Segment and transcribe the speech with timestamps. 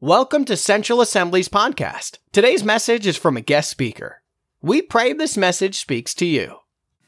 [0.00, 2.18] Welcome to Central Assembly's podcast.
[2.30, 4.22] Today's message is from a guest speaker.
[4.62, 6.58] We pray this message speaks to you.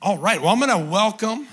[0.02, 1.46] All right, well, I'm going to welcome.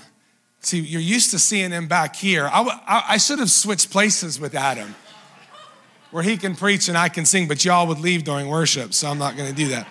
[0.58, 2.48] See, you're used to seeing him back here.
[2.52, 4.96] I, I, I should have switched places with Adam,
[6.10, 9.08] where he can preach and I can sing, but y'all would leave during worship, so
[9.08, 9.86] I'm not going to do that.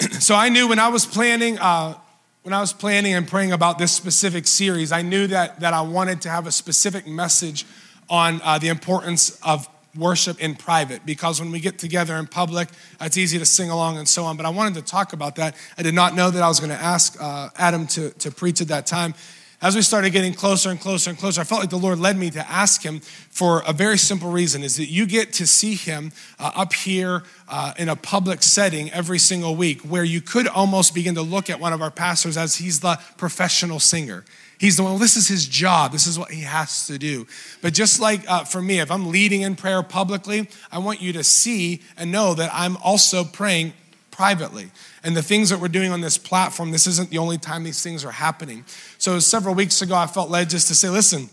[0.20, 1.94] so I knew when I was planning, uh,
[2.42, 5.80] when I was planning and praying about this specific series, I knew that, that I
[5.80, 7.64] wanted to have a specific message
[8.12, 9.66] on uh, the importance of
[9.96, 12.68] worship in private because when we get together in public,
[13.00, 14.36] it's easy to sing along and so on.
[14.36, 15.56] But I wanted to talk about that.
[15.78, 18.60] I did not know that I was going to ask uh, Adam to, to preach
[18.60, 19.14] at that time.
[19.62, 22.18] As we started getting closer and closer and closer, I felt like the Lord led
[22.18, 25.74] me to ask him for a very simple reason is that you get to see
[25.74, 30.48] him uh, up here uh, in a public setting every single week where you could
[30.48, 34.24] almost begin to look at one of our pastors as he's the professional singer.
[34.62, 35.90] He's the one, well, this is his job.
[35.90, 37.26] This is what he has to do.
[37.62, 41.12] But just like uh, for me, if I'm leading in prayer publicly, I want you
[41.14, 43.72] to see and know that I'm also praying
[44.12, 44.70] privately.
[45.02, 47.82] And the things that we're doing on this platform, this isn't the only time these
[47.82, 48.64] things are happening.
[48.98, 51.28] So several weeks ago, I felt led just to say, listen,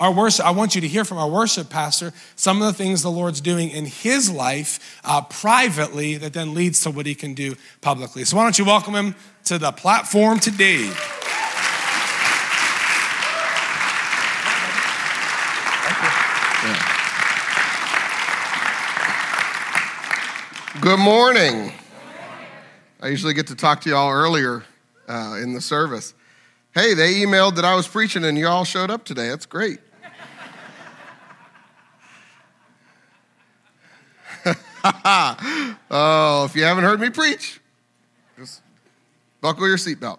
[0.00, 3.02] our worship, I want you to hear from our worship pastor some of the things
[3.02, 7.34] the Lord's doing in his life uh, privately that then leads to what he can
[7.34, 8.24] do publicly.
[8.24, 10.90] So why don't you welcome him to the platform today?
[20.80, 21.72] Good morning.
[23.00, 24.64] I usually get to talk to y'all earlier
[25.06, 26.14] uh, in the service.
[26.74, 29.28] Hey, they emailed that I was preaching and y'all showed up today.
[29.28, 29.78] That's great.
[35.92, 37.60] oh, if you haven't heard me preach,
[38.36, 38.60] just
[39.40, 40.18] buckle your seatbelt.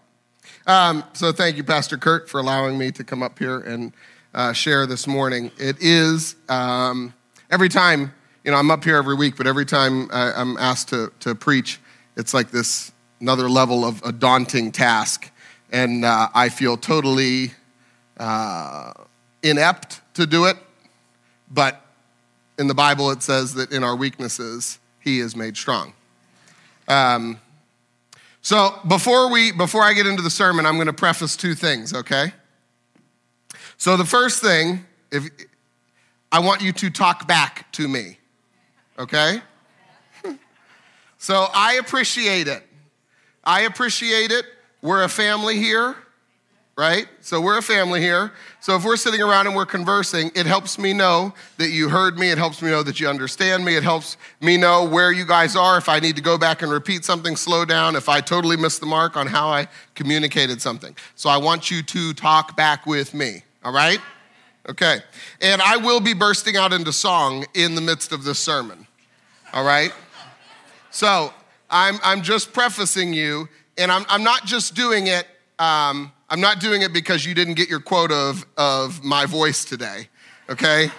[0.66, 3.92] Um, so, thank you, Pastor Kurt, for allowing me to come up here and
[4.34, 5.52] uh, share this morning.
[5.58, 7.14] It is um,
[7.52, 8.14] every time
[8.46, 11.80] you know, I'm up here every week, but every time I'm asked to, to preach,
[12.16, 15.32] it's like this another level of a daunting task.
[15.72, 17.54] And uh, I feel totally
[18.18, 18.94] uh,
[19.42, 20.58] inept to do it.
[21.50, 21.82] But
[22.60, 25.94] in the Bible, it says that in our weaknesses, He is made strong.
[26.88, 27.40] Um,
[28.44, 31.96] so before we before I get into the sermon, I'm going to preface two things,
[31.96, 32.32] okay?
[33.78, 35.28] So the first thing, if
[36.32, 38.20] I want you to talk back to me
[38.98, 39.42] okay?
[41.18, 42.64] so I appreciate it.
[43.44, 44.46] I appreciate it.
[44.82, 45.96] We're a family here,
[46.78, 47.08] right?
[47.22, 48.34] So we're a family here.
[48.60, 52.18] So if we're sitting around and we're conversing, it helps me know that you heard
[52.18, 52.32] me.
[52.32, 53.76] It helps me know that you understand me.
[53.76, 55.78] It helps me know where you guys are.
[55.78, 57.96] If I need to go back and repeat something, slow down.
[57.96, 60.96] If I totally missed the mark on how I communicated something.
[61.16, 64.00] So I want you to talk back with me, all right?
[64.68, 65.00] Okay.
[65.42, 68.85] And I will be bursting out into song in the midst of this sermon.
[69.56, 69.92] All right?
[70.92, 71.34] So
[71.70, 75.26] I'm, I'm just prefacing you, and I'm, I'm not just doing it,
[75.58, 79.66] um, I'm not doing it because you didn't get your quota of, of my voice
[79.66, 80.10] today,
[80.50, 80.92] okay?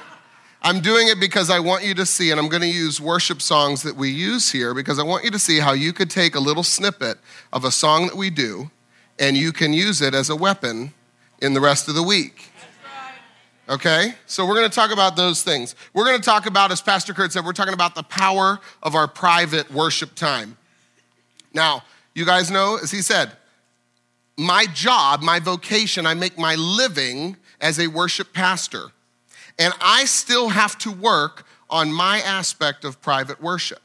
[0.62, 3.40] I'm doing it because I want you to see, and I'm going to use worship
[3.40, 6.34] songs that we use here because I want you to see how you could take
[6.34, 7.18] a little snippet
[7.52, 8.70] of a song that we do
[9.18, 10.92] and you can use it as a weapon
[11.40, 12.50] in the rest of the week.
[13.68, 14.14] Okay?
[14.26, 15.74] So we're to talk about those things.
[15.92, 19.08] We're to talk about, as Pastor Kurt said, we're talking about the power of our
[19.08, 20.56] private worship time.
[21.52, 21.82] Now,
[22.14, 23.32] you guys know, as he said,
[24.36, 28.90] my job, my vocation, I make my living as a worship pastor.
[29.58, 33.80] And I still have to work on my aspect of private worship.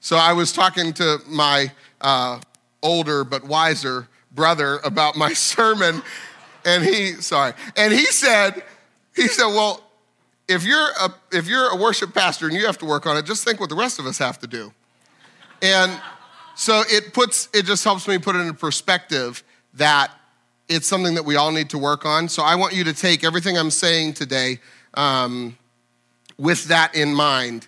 [0.00, 2.40] So I was talking to my uh,
[2.82, 6.02] older but wiser brother about my sermon,
[6.66, 8.62] and he, sorry, and he said,
[9.14, 9.82] he said, well,
[10.48, 13.24] if you're a, if you're a worship pastor and you have to work on it,
[13.24, 14.72] just think what the rest of us have to do.
[15.62, 15.98] And
[16.54, 19.42] so it puts, it just helps me put it in perspective
[19.74, 20.10] that
[20.68, 22.28] it's something that we all need to work on.
[22.28, 24.60] So I want you to take everything I'm saying today
[24.94, 25.56] um,
[26.38, 27.66] with that in mind.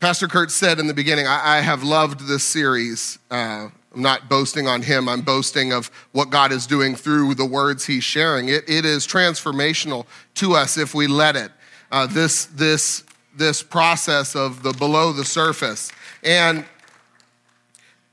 [0.00, 3.18] Pastor Kurt said in the beginning, I, I have loved this series.
[3.30, 7.46] Uh, I'm not boasting on him, I'm boasting of what God is doing through the
[7.46, 8.50] words he's sharing.
[8.50, 10.04] It, it is transformational
[10.34, 11.50] to us if we let it.
[11.90, 13.04] Uh, this, this,
[13.34, 15.90] this process of the below the surface.
[16.22, 16.66] And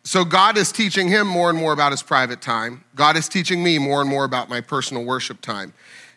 [0.05, 2.85] so God is teaching him more and more about his private time.
[2.95, 5.73] God is teaching me more and more about my personal worship time.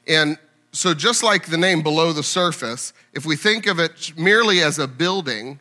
[0.06, 0.38] And
[0.70, 4.78] so, just like the name below the surface, if we think of it merely as
[4.78, 5.58] a building,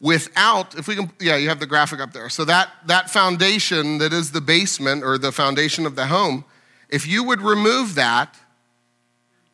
[0.00, 3.98] without if we can yeah you have the graphic up there so that that foundation
[3.98, 6.44] that is the basement or the foundation of the home
[6.88, 8.36] if you would remove that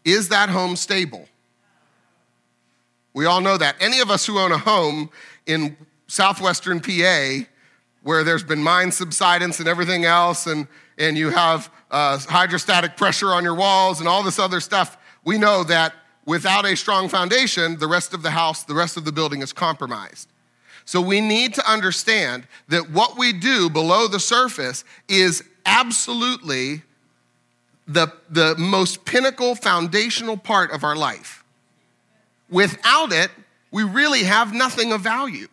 [0.05, 1.29] is that home stable
[3.14, 3.76] We all know that.
[3.81, 5.11] Any of us who own a home
[5.46, 5.76] in
[6.08, 7.46] southwestern PA
[8.02, 10.67] where there's been mine subsidence and everything else, and,
[10.99, 15.38] and you have uh, hydrostatic pressure on your walls and all this other stuff, we
[15.38, 15.94] know that
[16.26, 19.52] without a strong foundation, the rest of the house, the rest of the building is
[19.52, 20.29] compromised.
[20.84, 26.82] So we need to understand that what we do below the surface is absolutely
[27.86, 31.44] the, the most pinnacle foundational part of our life.
[32.50, 33.31] Without it,
[33.70, 35.48] we really have nothing of value.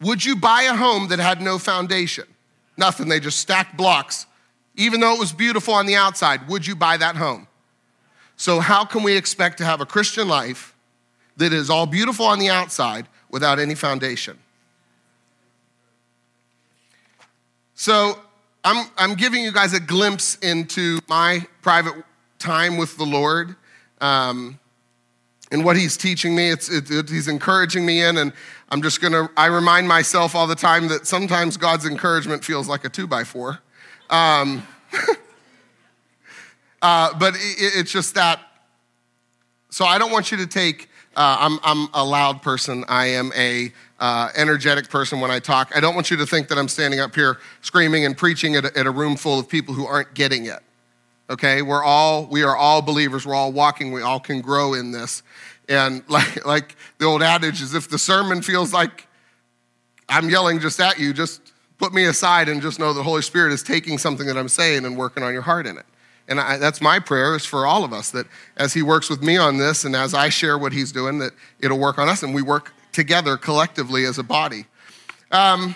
[0.00, 2.24] Would you buy a home that had no foundation?
[2.76, 4.26] Nothing, they just stacked blocks.
[4.76, 7.46] Even though it was beautiful on the outside, would you buy that home?
[8.36, 10.74] So, how can we expect to have a Christian life
[11.36, 14.38] that is all beautiful on the outside without any foundation?
[17.74, 18.16] So,
[18.62, 21.94] I'm, I'm giving you guys a glimpse into my private
[22.38, 23.56] time with the Lord
[24.00, 24.60] um,
[25.50, 26.50] and what He's teaching me.
[26.50, 28.32] It's, it, it, he's encouraging me in, and
[28.68, 32.84] I'm just gonna, I remind myself all the time that sometimes God's encouragement feels like
[32.84, 33.58] a two by four.
[34.10, 34.64] Um,
[36.82, 38.38] uh, but it, it's just that,
[39.70, 42.84] so I don't want you to take, uh, I'm, I'm a loud person.
[42.88, 45.72] I am a uh, energetic person when I talk.
[45.74, 48.64] I don't want you to think that I'm standing up here screaming and preaching at
[48.64, 50.60] a, at a room full of people who aren't getting it.
[51.30, 53.24] Okay, we're all we are all believers.
[53.24, 53.92] We're all walking.
[53.92, 55.22] We all can grow in this.
[55.68, 59.06] And like like the old adage is, if the sermon feels like
[60.08, 61.40] I'm yelling just at you, just
[61.78, 64.84] put me aside and just know the Holy Spirit is taking something that I'm saying
[64.84, 65.86] and working on your heart in it.
[66.28, 68.26] And I, that's my prayer is for all of us that
[68.56, 71.32] as He works with me on this and as I share what He's doing, that
[71.60, 74.66] it'll work on us and we work together collectively as a body.
[75.30, 75.74] Um,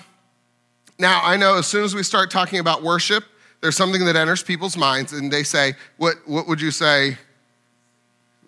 [0.99, 3.25] now, I know as soon as we start talking about worship,
[3.61, 7.19] there's something that enters people's minds and they say, What, what would you say?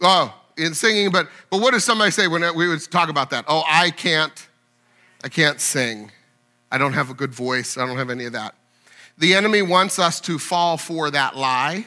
[0.01, 3.45] Oh, in singing, but, but what does somebody say when we would talk about that?
[3.49, 4.49] Oh, I can't,
[5.23, 6.11] I can't sing.
[6.71, 7.77] I don't have a good voice.
[7.77, 8.55] I don't have any of that.
[9.21, 11.87] The enemy wants us to fall for that lie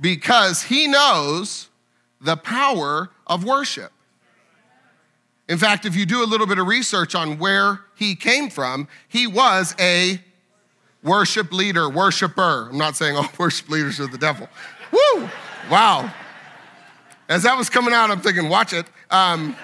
[0.00, 1.68] because he knows
[2.20, 3.92] the power of worship.
[5.48, 8.88] In fact, if you do a little bit of research on where he came from,
[9.06, 10.20] he was a
[11.04, 12.68] worship leader, worshiper.
[12.68, 14.48] I'm not saying all worship leaders are the devil.
[14.90, 15.28] Woo!
[15.70, 16.12] Wow.
[17.28, 18.86] As that was coming out, I'm thinking, watch it.
[19.08, 19.56] Um,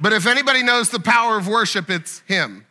[0.00, 2.66] but if anybody knows the power of worship, it's him.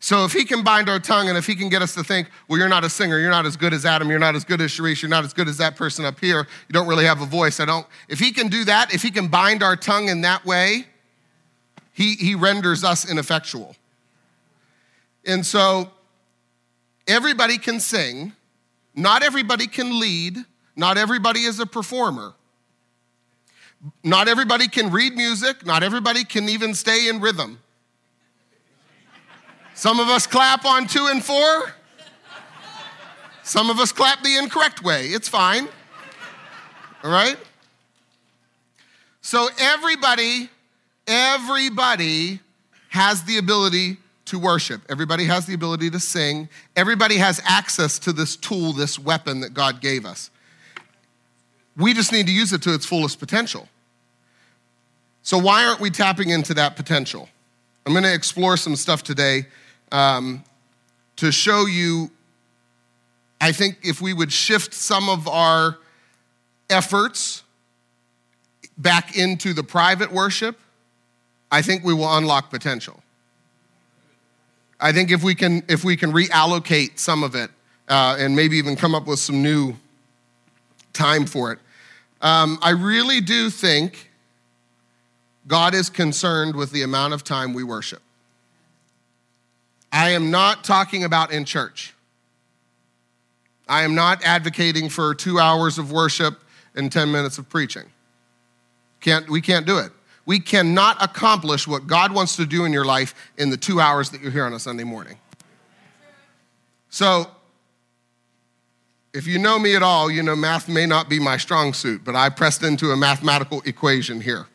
[0.00, 2.28] So if he can bind our tongue and if he can get us to think,
[2.46, 4.60] well, you're not a singer, you're not as good as Adam, you're not as good
[4.60, 7.20] as Sharice, you're not as good as that person up here, you don't really have
[7.20, 7.58] a voice.
[7.58, 7.86] I don't.
[8.08, 10.86] If he can do that, if he can bind our tongue in that way,
[11.92, 13.74] he, he renders us ineffectual.
[15.26, 15.90] And so
[17.08, 18.34] everybody can sing,
[18.94, 20.36] not everybody can lead,
[20.76, 22.34] not everybody is a performer.
[24.02, 27.60] Not everybody can read music, not everybody can even stay in rhythm.
[29.78, 31.72] Some of us clap on two and four.
[33.44, 35.06] Some of us clap the incorrect way.
[35.06, 35.68] It's fine.
[37.04, 37.36] All right?
[39.20, 40.50] So everybody,
[41.06, 42.40] everybody
[42.88, 44.82] has the ability to worship.
[44.88, 46.48] Everybody has the ability to sing.
[46.74, 50.32] Everybody has access to this tool, this weapon that God gave us.
[51.76, 53.68] We just need to use it to its fullest potential.
[55.22, 57.28] So, why aren't we tapping into that potential?
[57.86, 59.46] I'm going to explore some stuff today
[59.92, 60.44] um,
[61.16, 62.10] to show you,
[63.40, 65.78] I think if we would shift some of our
[66.70, 67.42] efforts
[68.76, 70.58] back into the private worship,
[71.50, 73.02] I think we will unlock potential.
[74.80, 77.50] I think if we can, if we can reallocate some of it
[77.88, 79.74] uh, and maybe even come up with some new
[80.92, 81.58] time for it,
[82.20, 84.10] um, I really do think
[85.46, 88.02] God is concerned with the amount of time we worship.
[89.92, 91.94] I am not talking about in church.
[93.68, 96.40] I am not advocating for two hours of worship
[96.74, 97.84] and 10 minutes of preaching.
[99.00, 99.92] Can't, we can't do it.
[100.26, 104.10] We cannot accomplish what God wants to do in your life in the two hours
[104.10, 105.18] that you're here on a Sunday morning.
[106.90, 107.30] So,
[109.14, 112.02] if you know me at all, you know math may not be my strong suit,
[112.04, 114.46] but I pressed into a mathematical equation here.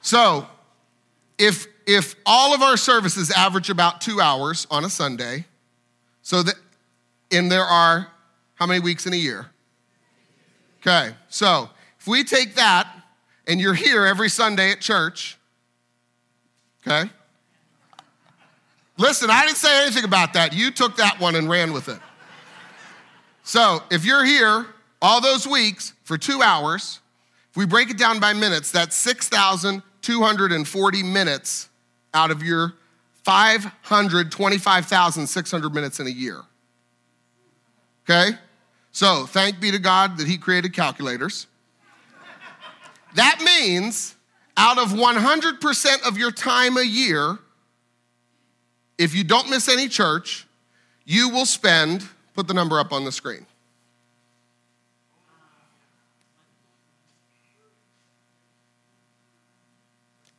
[0.00, 0.46] So,
[1.38, 5.44] if if all of our services average about two hours on a Sunday,
[6.22, 6.54] so that,
[7.30, 8.08] and there are
[8.54, 9.46] how many weeks in a year?
[10.80, 12.88] Okay, so if we take that
[13.46, 15.38] and you're here every Sunday at church,
[16.86, 17.10] okay?
[18.96, 20.52] Listen, I didn't say anything about that.
[20.52, 21.98] You took that one and ran with it.
[23.42, 24.66] So if you're here
[25.02, 27.00] all those weeks for two hours,
[27.50, 31.68] if we break it down by minutes, that's 6,240 minutes
[32.14, 32.72] out of your
[33.24, 36.40] 525,600 minutes in a year.
[38.08, 38.38] Okay?
[38.92, 41.46] So thank be to God that He created calculators.
[43.14, 44.14] that means
[44.56, 47.38] out of 100% of your time a year,
[48.98, 50.46] if you don't miss any church,
[51.04, 53.46] you will spend, put the number up on the screen.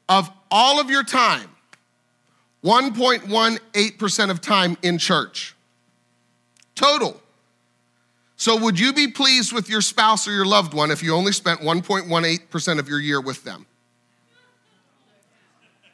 [0.08, 1.50] Of all of your time,
[2.65, 5.55] 1.18% of time in church.
[6.74, 7.22] Total.
[8.38, 11.31] So, would you be pleased with your spouse or your loved one if you only
[11.31, 13.65] spent 1.18% of your year with them?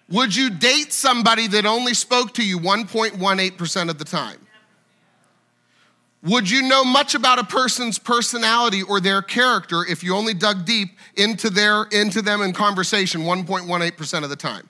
[0.10, 4.40] Would you date somebody that only spoke to you 1.18% of the time?
[6.24, 10.66] Would you know much about a person's personality or their character if you only dug
[10.66, 14.70] deep into, their, into them in conversation 1.18% of the time?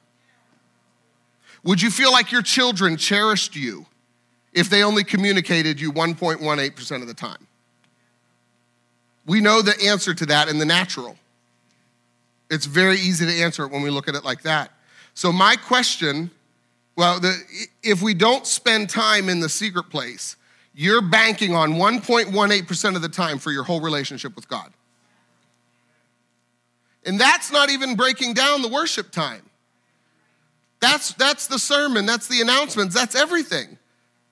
[1.64, 3.86] Would you feel like your children cherished you
[4.54, 7.48] if they only communicated you 1.18% of the time?
[9.26, 11.16] We know the answer to that in the natural.
[12.50, 14.72] It's very easy to answer it when we look at it like that.
[15.14, 16.32] So, my question
[16.96, 17.36] well, the,
[17.84, 20.36] if we don't spend time in the secret place,
[20.74, 24.72] you're banking on 1.18% of the time for your whole relationship with God.
[27.06, 29.42] And that's not even breaking down the worship time.
[30.82, 33.78] That's, that's the sermon, that's the announcements, that's everything.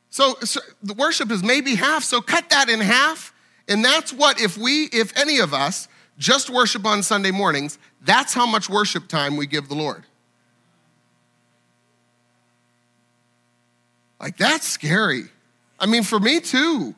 [0.10, 3.32] So, so the worship is maybe half, so cut that in half.
[3.68, 5.88] And that's what, if we, if any of us
[6.18, 10.04] just worship on Sunday mornings, that's how much worship time we give the Lord.
[14.20, 15.26] Like, that's scary.
[15.80, 16.96] I mean, for me too.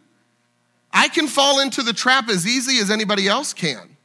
[0.93, 3.97] I can fall into the trap as easy as anybody else can.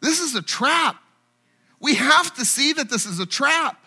[0.00, 0.96] This is a trap.
[1.80, 3.84] We have to see that this is a trap.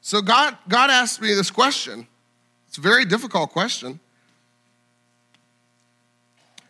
[0.00, 2.06] So God, God asked me this question.
[2.68, 4.00] It's a very difficult question.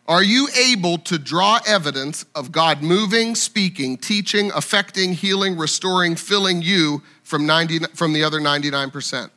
[0.08, 6.62] Are you able to draw evidence of God moving, speaking, teaching, affecting, healing, restoring, filling
[6.62, 9.30] you from, 90, from the other 99%?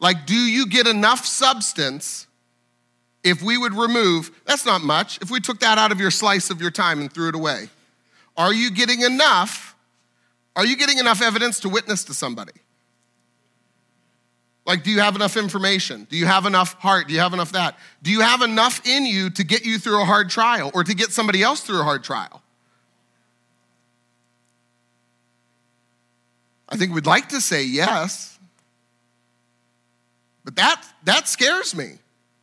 [0.00, 2.27] Like, do you get enough substance
[3.24, 6.50] if we would remove, that's not much, if we took that out of your slice
[6.50, 7.68] of your time and threw it away?
[8.36, 9.74] Are you getting enough?
[10.54, 12.52] Are you getting enough evidence to witness to somebody?
[14.64, 16.06] Like, do you have enough information?
[16.10, 17.08] Do you have enough heart?
[17.08, 17.78] Do you have enough that?
[18.02, 20.94] Do you have enough in you to get you through a hard trial or to
[20.94, 22.42] get somebody else through a hard trial?
[26.68, 28.38] I think we'd like to say yes.
[30.44, 31.92] But that, that scares me.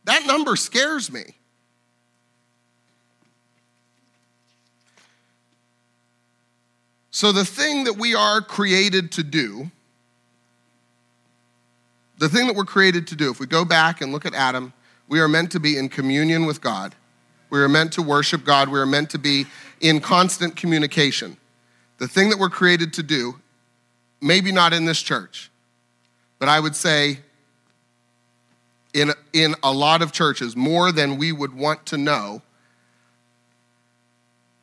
[0.06, 1.34] That number scares me.
[7.10, 9.70] So, the thing that we are created to do
[12.18, 14.72] the thing that we're created to do, if we go back and look at Adam,
[15.08, 16.94] we are meant to be in communion with God.
[17.50, 18.68] We are meant to worship God.
[18.68, 19.46] We are meant to be
[19.80, 21.36] in constant communication.
[21.98, 23.40] The thing that we're created to do,
[24.20, 25.50] maybe not in this church,
[26.38, 27.20] but I would say
[28.96, 32.40] in, in a lot of churches, more than we would want to know,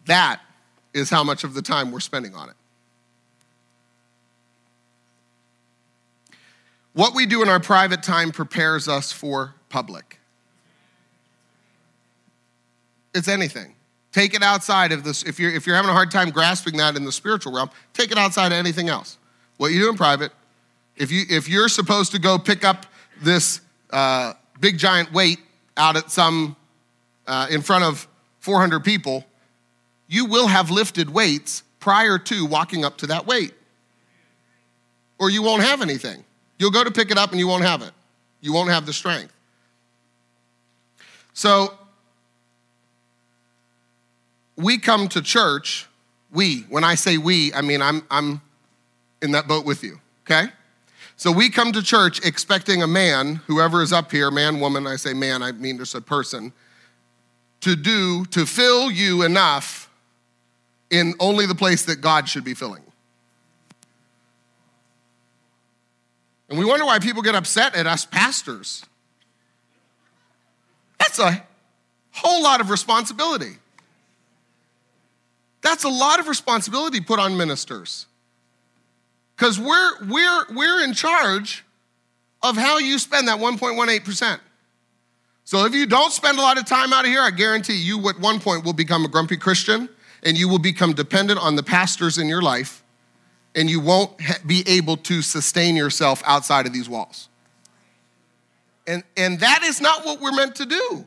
[0.07, 0.41] that
[0.91, 2.55] is how much of the time we're spending on it.
[6.93, 10.19] What we do in our private time prepares us for public.
[13.13, 13.75] It's anything.
[14.11, 15.23] Take it outside of this.
[15.23, 18.11] If you're, if you're having a hard time grasping that in the spiritual realm, take
[18.11, 19.19] it outside of anything else.
[19.57, 20.31] What you do in private,
[20.97, 22.87] if, you, if you're supposed to go pick up
[23.21, 23.61] this
[23.93, 25.39] uh, big giant weight
[25.77, 26.55] out at some,
[27.27, 28.07] uh, in front of
[28.39, 29.23] 400 people,
[30.07, 33.53] you will have lifted weights prior to walking up to that weight.
[35.19, 36.23] Or you won't have anything.
[36.59, 37.91] You'll go to pick it up and you won't have it.
[38.41, 39.33] You won't have the strength.
[41.33, 41.73] So,
[44.55, 45.87] we come to church,
[46.31, 48.41] we, when I say we, I mean I'm, I'm
[49.21, 50.51] in that boat with you, okay?
[51.23, 54.97] So we come to church expecting a man, whoever is up here, man, woman, I
[54.97, 56.51] say man, I mean just a person,
[57.61, 59.89] to do, to fill you enough
[60.89, 62.83] in only the place that God should be filling.
[66.49, 68.83] And we wonder why people get upset at us pastors.
[70.99, 71.41] That's a
[72.11, 73.59] whole lot of responsibility.
[75.61, 78.07] That's a lot of responsibility put on ministers.
[79.43, 81.65] Because we're, we're, we're in charge
[82.41, 84.39] of how you spend that 1.18%.
[85.43, 88.07] So if you don't spend a lot of time out of here, I guarantee you
[88.07, 89.89] at one point will become a grumpy Christian
[90.23, 92.85] and you will become dependent on the pastors in your life
[93.53, 97.27] and you won't be able to sustain yourself outside of these walls.
[98.87, 101.05] And, and that is not what we're meant to do.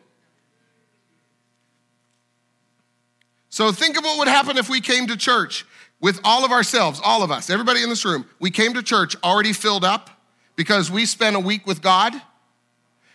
[3.48, 5.64] So think of what would happen if we came to church
[6.00, 8.26] with all of ourselves, all of us, everybody in this room.
[8.38, 10.10] We came to church already filled up
[10.54, 12.14] because we spent a week with God.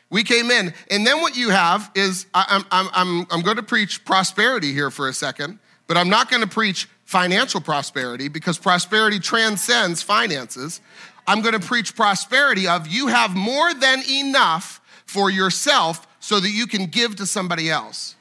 [0.09, 3.63] We came in, and then what you have is I'm, I'm, I'm, I'm going to
[3.63, 8.57] preach prosperity here for a second, but I'm not going to preach financial prosperity because
[8.57, 10.81] prosperity transcends finances.
[11.27, 16.49] I'm going to preach prosperity of you have more than enough for yourself so that
[16.49, 18.15] you can give to somebody else.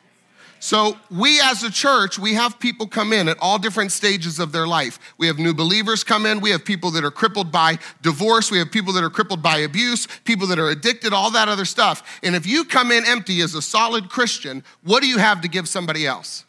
[0.63, 4.53] So, we as a church, we have people come in at all different stages of
[4.53, 4.99] their life.
[5.17, 6.43] We have new believers come in.
[6.43, 8.51] We have people that are crippled by divorce.
[8.51, 11.65] We have people that are crippled by abuse, people that are addicted, all that other
[11.65, 12.21] stuff.
[12.23, 15.49] And if you come in empty as a solid Christian, what do you have to
[15.49, 16.45] give somebody else?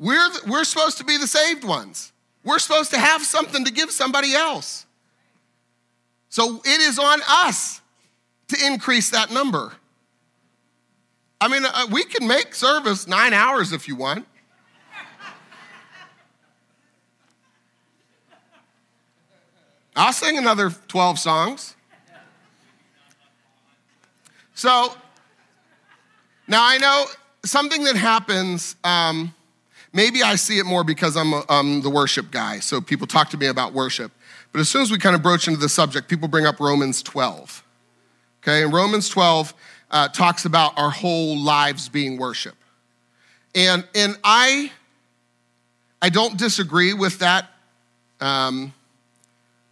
[0.00, 2.12] We're, we're supposed to be the saved ones.
[2.42, 4.84] We're supposed to have something to give somebody else.
[6.28, 7.80] So it is on us
[8.48, 9.72] to increase that number.
[11.40, 14.26] I mean, uh, we can make service nine hours if you want.
[19.96, 21.76] I'll sing another 12 songs.
[24.54, 24.94] So,
[26.46, 27.04] now I know
[27.44, 29.34] something that happens, um,
[29.92, 33.30] maybe I see it more because I'm, a, I'm the worship guy, so people talk
[33.30, 34.12] to me about worship.
[34.52, 37.02] But as soon as we kind of broach into the subject, people bring up Romans
[37.02, 37.63] 12.
[38.44, 39.54] Okay, and Romans 12
[39.90, 42.54] uh, talks about our whole lives being worship.
[43.54, 44.70] And, and I,
[46.02, 47.48] I don't disagree with that.
[48.20, 48.74] Um,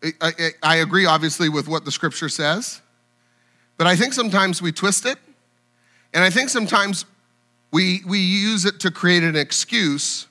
[0.03, 2.81] I, I, I agree, obviously, with what the scripture says,
[3.77, 5.19] but I think sometimes we twist it,
[6.15, 7.05] and I think sometimes
[7.73, 10.29] we, we use it to create an excuse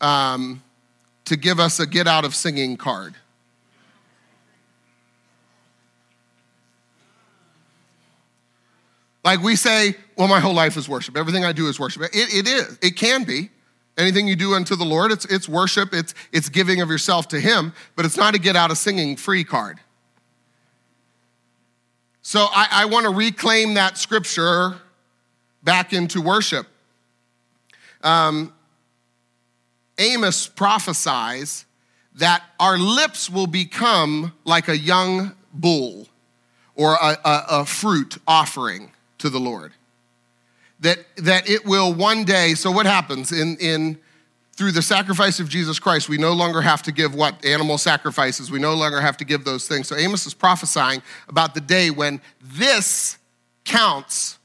[0.00, 0.62] um,
[1.26, 3.14] to give us a get out of singing card.
[9.24, 11.16] Like we say, well, my whole life is worship.
[11.16, 12.02] Everything I do is worship.
[12.02, 12.78] It, it is.
[12.82, 13.50] It can be.
[13.96, 17.40] Anything you do unto the Lord, it's, it's worship, it's, it's giving of yourself to
[17.40, 19.78] Him, but it's not a get out of singing free card.
[22.20, 24.74] So I, I want to reclaim that scripture
[25.62, 26.66] back into worship.
[28.02, 28.52] Um,
[29.98, 31.66] Amos prophesies
[32.16, 36.08] that our lips will become like a young bull
[36.74, 38.90] or a, a, a fruit offering
[39.24, 39.72] to the Lord.
[40.80, 43.98] That, that it will one day, so what happens in, in
[44.52, 47.42] through the sacrifice of Jesus Christ, we no longer have to give what?
[47.42, 48.50] Animal sacrifices.
[48.50, 49.88] We no longer have to give those things.
[49.88, 53.16] So Amos is prophesying about the day when this
[53.64, 54.38] counts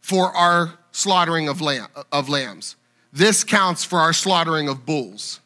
[0.00, 2.76] for our slaughtering of, lamb, of lambs.
[3.12, 5.38] This counts for our slaughtering of bulls.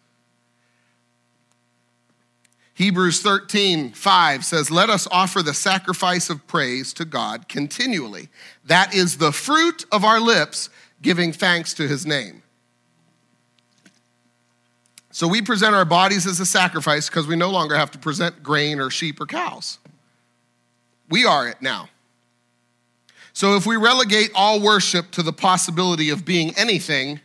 [2.76, 8.28] Hebrews 13, 5 says, Let us offer the sacrifice of praise to God continually.
[8.66, 10.68] That is the fruit of our lips,
[11.00, 12.42] giving thanks to his name.
[15.10, 18.42] So we present our bodies as a sacrifice because we no longer have to present
[18.42, 19.78] grain or sheep or cows.
[21.08, 21.88] We are it now.
[23.32, 27.20] So if we relegate all worship to the possibility of being anything,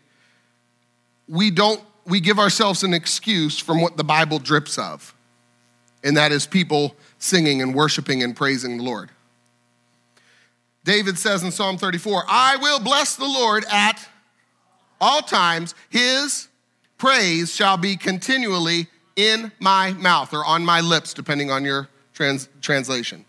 [1.28, 5.14] we don't we give ourselves an excuse from what the Bible drips of
[6.04, 9.10] and that is people singing and worshiping and praising the Lord.
[10.84, 14.08] David says in Psalm 34, I will bless the Lord at
[15.00, 15.76] all times.
[15.90, 16.48] His
[16.98, 22.50] praise shall be continually in my mouth or on my lips, depending on your trans-
[22.62, 23.26] translation.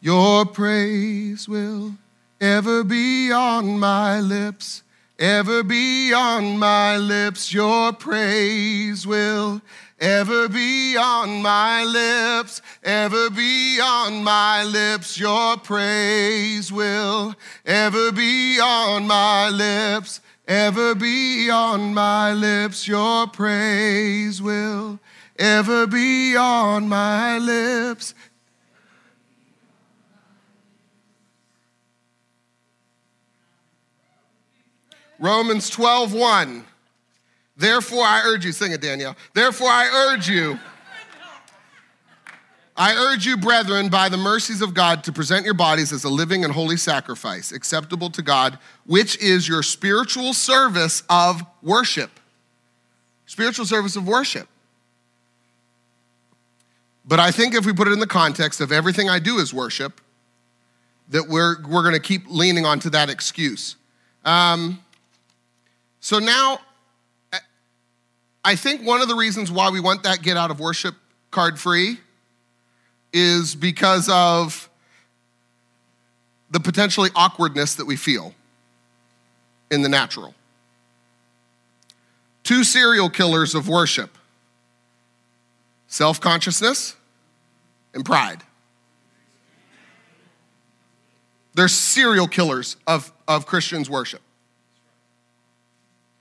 [0.00, 1.94] Your praise will
[2.40, 4.82] ever be on my lips,
[5.18, 7.52] ever be on my lips.
[7.52, 9.60] Your praise will
[10.00, 15.20] ever be on my lips, ever be on my lips.
[15.20, 17.34] Your praise will
[17.66, 22.88] ever be on my lips, ever be on my lips.
[22.88, 24.98] Your praise will
[25.38, 28.14] ever be on my lips.
[35.18, 36.64] Romans 12, 1.
[37.60, 39.14] Therefore, I urge you, sing it, Danielle.
[39.34, 40.58] Therefore, I urge you.
[42.74, 46.08] I urge you, brethren, by the mercies of God, to present your bodies as a
[46.08, 52.10] living and holy sacrifice, acceptable to God, which is your spiritual service of worship.
[53.26, 54.48] Spiritual service of worship.
[57.04, 59.52] But I think if we put it in the context of everything I do is
[59.52, 60.00] worship,
[61.10, 63.76] that we're, we're going to keep leaning onto that excuse.
[64.24, 64.82] Um,
[66.00, 66.60] so now,
[68.44, 70.94] I think one of the reasons why we want that get out of worship
[71.30, 71.98] card free
[73.12, 74.68] is because of
[76.50, 78.34] the potentially awkwardness that we feel
[79.70, 80.34] in the natural.
[82.42, 84.16] Two serial killers of worship
[85.86, 86.96] self consciousness
[87.94, 88.42] and pride.
[91.54, 94.22] They're serial killers of, of Christians' worship.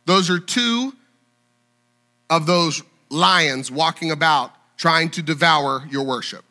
[0.05, 0.93] Those are two
[2.29, 6.45] of those lions walking about trying to devour your worship.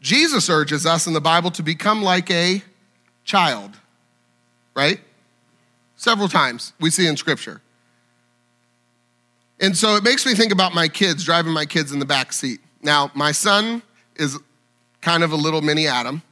[0.00, 2.62] Jesus urges us in the Bible to become like a
[3.24, 3.72] child,
[4.74, 5.00] right?
[5.96, 7.60] Several times we see in Scripture.
[9.58, 12.32] And so it makes me think about my kids, driving my kids in the back
[12.32, 12.60] seat.
[12.82, 13.82] Now, my son
[14.16, 14.38] is
[15.00, 16.22] kind of a little mini Adam.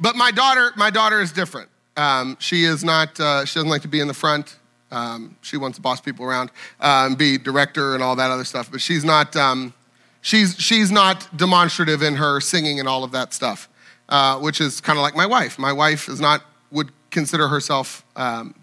[0.00, 1.68] But my daughter, my daughter is different.
[1.96, 3.18] Um, she is not.
[3.18, 4.56] Uh, she doesn't like to be in the front.
[4.90, 8.70] Um, she wants to boss people around, um, be director and all that other stuff.
[8.70, 9.36] But she's not.
[9.36, 9.74] Um,
[10.20, 13.68] she's she's not demonstrative in her singing and all of that stuff,
[14.08, 15.58] uh, which is kind of like my wife.
[15.58, 18.54] My wife is not would consider herself um,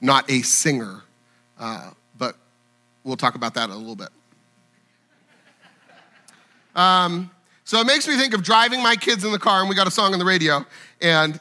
[0.00, 1.02] not a singer,
[1.58, 2.36] uh, but
[3.04, 4.08] we'll talk about that a little bit.
[6.74, 7.30] Um,
[7.68, 9.86] so it makes me think of driving my kids in the car, and we got
[9.86, 10.64] a song on the radio,
[11.02, 11.38] and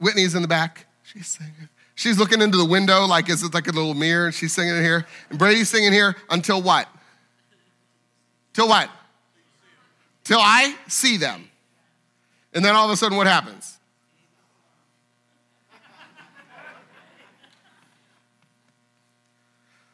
[0.00, 0.86] Whitney's in the back.
[1.02, 1.68] She's singing.
[1.94, 5.06] She's looking into the window like it's like a little mirror, and she's singing here.
[5.28, 6.88] And Brady's singing here until what?
[8.54, 8.88] Till what?
[10.24, 11.50] Till I see them.
[12.54, 13.78] And then all of a sudden, what happens?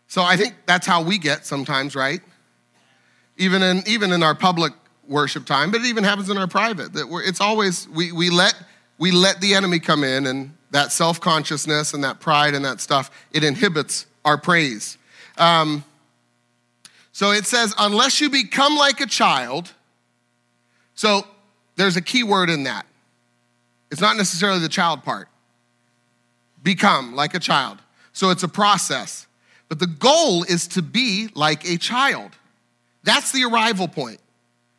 [0.07, 2.21] So I think that's how we get sometimes, right?
[3.39, 4.73] Even in even in our public
[5.09, 6.93] worship time, but it even happens in our private.
[6.93, 8.55] That it's always we we let
[8.99, 12.81] we let the enemy come in and that self consciousness and that pride and that
[12.81, 14.99] stuff, it inhibits our praise.
[15.39, 15.85] Um,
[17.13, 19.73] so it says, unless you become like a child,
[20.97, 21.27] so
[21.77, 22.87] there's a key word in that.
[23.91, 25.29] It's not necessarily the child part.
[26.63, 27.79] Become like a child.
[28.13, 29.29] So it's a process.
[29.69, 32.33] But the goal is to be like a child.
[33.05, 34.19] That's the arrival point,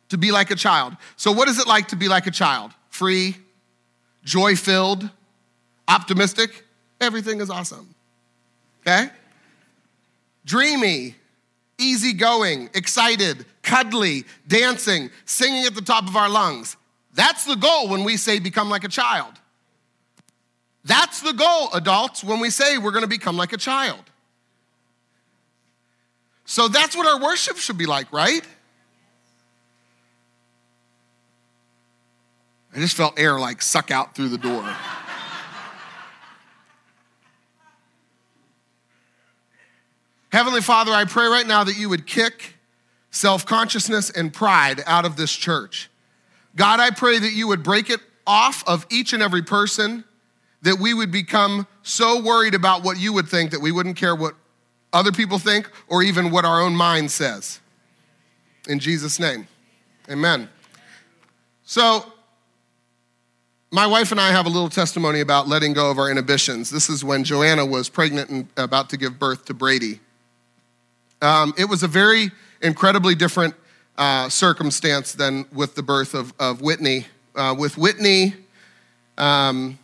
[0.08, 0.96] to be like a child.
[1.16, 2.72] So, what is it like to be like a child?
[2.90, 3.36] Free,
[4.24, 5.08] joy filled,
[5.88, 6.64] optimistic,
[7.00, 7.94] everything is awesome.
[8.80, 9.08] Okay?
[10.44, 11.16] Dreamy,
[11.78, 16.76] easygoing, excited, cuddly, dancing, singing at the top of our lungs.
[17.14, 19.32] That's the goal when we say become like a child.
[20.84, 24.02] That's the goal, adults, when we say we're gonna become like a child.
[26.44, 28.46] So that's what our worship should be like, right?
[32.76, 34.62] I just felt air like suck out through the door.
[40.30, 42.56] Heavenly Father, I pray right now that you would kick
[43.10, 45.88] self consciousness and pride out of this church.
[46.54, 50.04] God, I pray that you would break it off of each and every person,
[50.60, 54.14] that we would become so worried about what you would think that we wouldn't care
[54.14, 54.34] what
[54.92, 57.58] other people think or even what our own mind says.
[58.68, 59.48] In Jesus' name,
[60.10, 60.50] amen.
[61.64, 62.12] So,
[63.70, 66.70] my wife and I have a little testimony about letting go of our inhibitions.
[66.70, 70.00] This is when Joanna was pregnant and about to give birth to Brady.
[71.20, 72.30] Um, it was a very
[72.62, 73.54] incredibly different
[73.98, 77.06] uh, circumstance than with the birth of, of Whitney.
[77.34, 78.34] Uh, with Whitney,
[79.18, 79.78] um,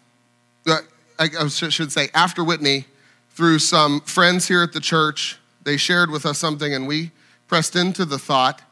[0.66, 0.78] uh,
[1.18, 2.86] I, I should say, after Whitney,
[3.30, 7.10] through some friends here at the church, they shared with us something, and we
[7.48, 8.62] pressed into the thought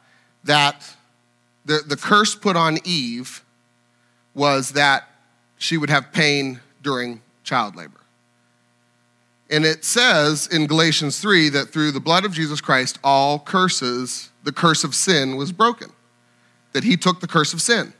[0.43, 0.95] that
[1.65, 3.43] the, the curse put on Eve
[4.33, 5.07] was that
[5.57, 8.01] she would have pain during child labor.
[9.49, 14.29] And it says in Galatians 3 that through the blood of Jesus Christ, all curses,
[14.43, 15.91] the curse of sin was broken,
[16.71, 17.93] that he took the curse of sin.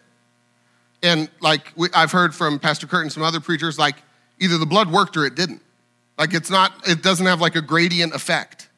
[1.04, 3.98] And like we, I've heard from Pastor Kurt and some other preachers, like
[4.40, 5.62] either the blood worked or it didn't.
[6.18, 8.70] Like it's not, it doesn't have like a gradient effect.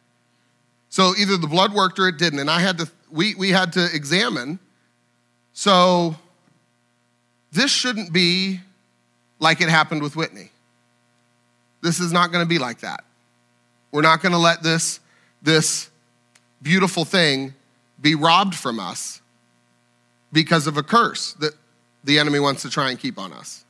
[0.89, 2.39] So either the blood worked or it didn't.
[2.39, 4.59] And I had to, we, we had to examine.
[5.51, 6.15] So
[7.53, 8.59] this shouldn't be
[9.39, 10.49] like it happened with Whitney.
[11.81, 13.03] This is not going to be like that.
[13.91, 14.99] We're not going to let this,
[15.41, 15.89] this
[16.61, 17.53] beautiful thing
[18.01, 19.21] be robbed from us
[20.31, 21.53] because of a curse that
[22.03, 23.63] the enemy wants to try and keep on us.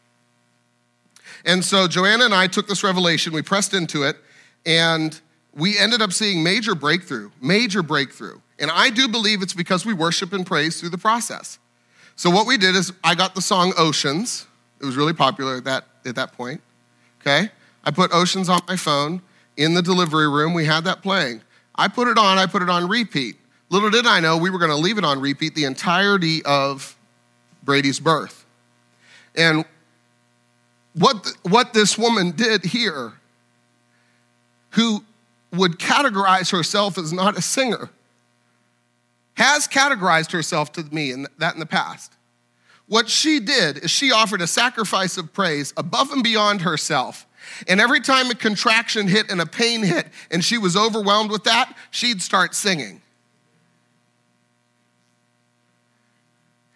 [1.46, 4.16] And so Joanna and I took this revelation, we pressed into it,
[4.66, 5.20] and
[5.54, 8.40] we ended up seeing major breakthrough, major breakthrough.
[8.60, 11.60] And I do believe it's because we worship and praise through the process.
[12.16, 14.48] So what we did is I got the song Oceans.
[14.80, 16.62] It was really popular at that, at that point.
[17.22, 17.50] Okay?
[17.84, 19.22] I put Oceans on my phone
[19.58, 20.54] in the delivery room.
[20.54, 21.42] We had that playing.
[21.76, 23.38] I put it on, I put it on repeat.
[23.70, 26.96] Little did I know we were going to leave it on repeat the entirety of
[27.64, 28.46] Brady's birth.
[29.36, 29.66] And
[30.94, 33.14] what, what this woman did here,
[34.72, 35.04] who
[35.52, 37.90] would categorize herself as not a singer,
[39.36, 42.14] has categorized herself to me in that in the past.
[42.88, 47.26] What she did is she offered a sacrifice of praise above and beyond herself.
[47.68, 51.46] And every time a contraction hit and a pain hit and she was overwhelmed with
[51.46, 53.02] that, she'd start singing.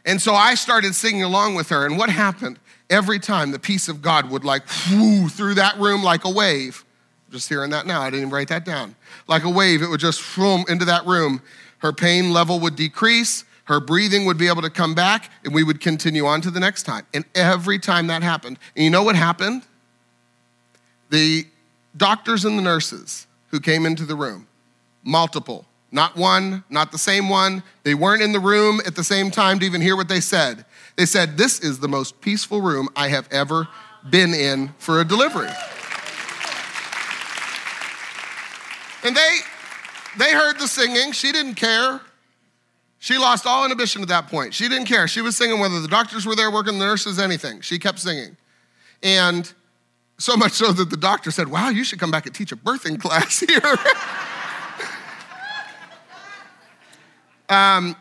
[0.06, 1.86] And so I started singing along with her.
[1.86, 2.60] And what happened?
[2.90, 6.86] Every time the peace of God would like whoo through that room like a wave.
[7.32, 8.02] Just hearing that now.
[8.02, 8.96] I didn't even write that down.
[9.28, 11.42] Like a wave, it would just boom into that room.
[11.80, 15.62] Her pain level would decrease, her breathing would be able to come back, and we
[15.62, 17.06] would continue on to the next time.
[17.14, 19.64] And every time that happened, and you know what happened?
[21.10, 21.46] The
[21.96, 24.48] doctors and the nurses who came into the room,
[25.04, 27.64] multiple, not one, not the same one.
[27.84, 30.66] They weren't in the room at the same time to even hear what they said.
[30.96, 33.68] They said, This is the most peaceful room I have ever
[34.10, 35.50] been in for a delivery.
[39.08, 39.38] And they,
[40.18, 41.14] they heard the singing.
[41.14, 42.02] She didn't care.
[43.00, 44.54] She lost all inhibition at that point.
[44.54, 45.08] She didn't care.
[45.08, 47.62] She was singing whether the doctors were there working, the nurses, anything.
[47.62, 48.36] She kept singing.
[49.02, 49.52] And
[50.18, 52.58] so much so that the doctor said, Wow, you should come back and teach a
[52.58, 53.62] birthing class here.
[57.48, 57.96] um,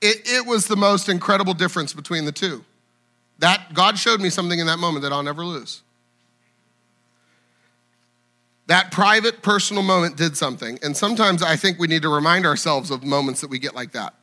[0.00, 2.64] it, it was the most incredible difference between the two.
[3.40, 5.82] That God showed me something in that moment that I'll never lose.
[8.68, 10.78] That private, personal moment did something.
[10.82, 13.92] And sometimes I think we need to remind ourselves of moments that we get like
[13.92, 14.14] that.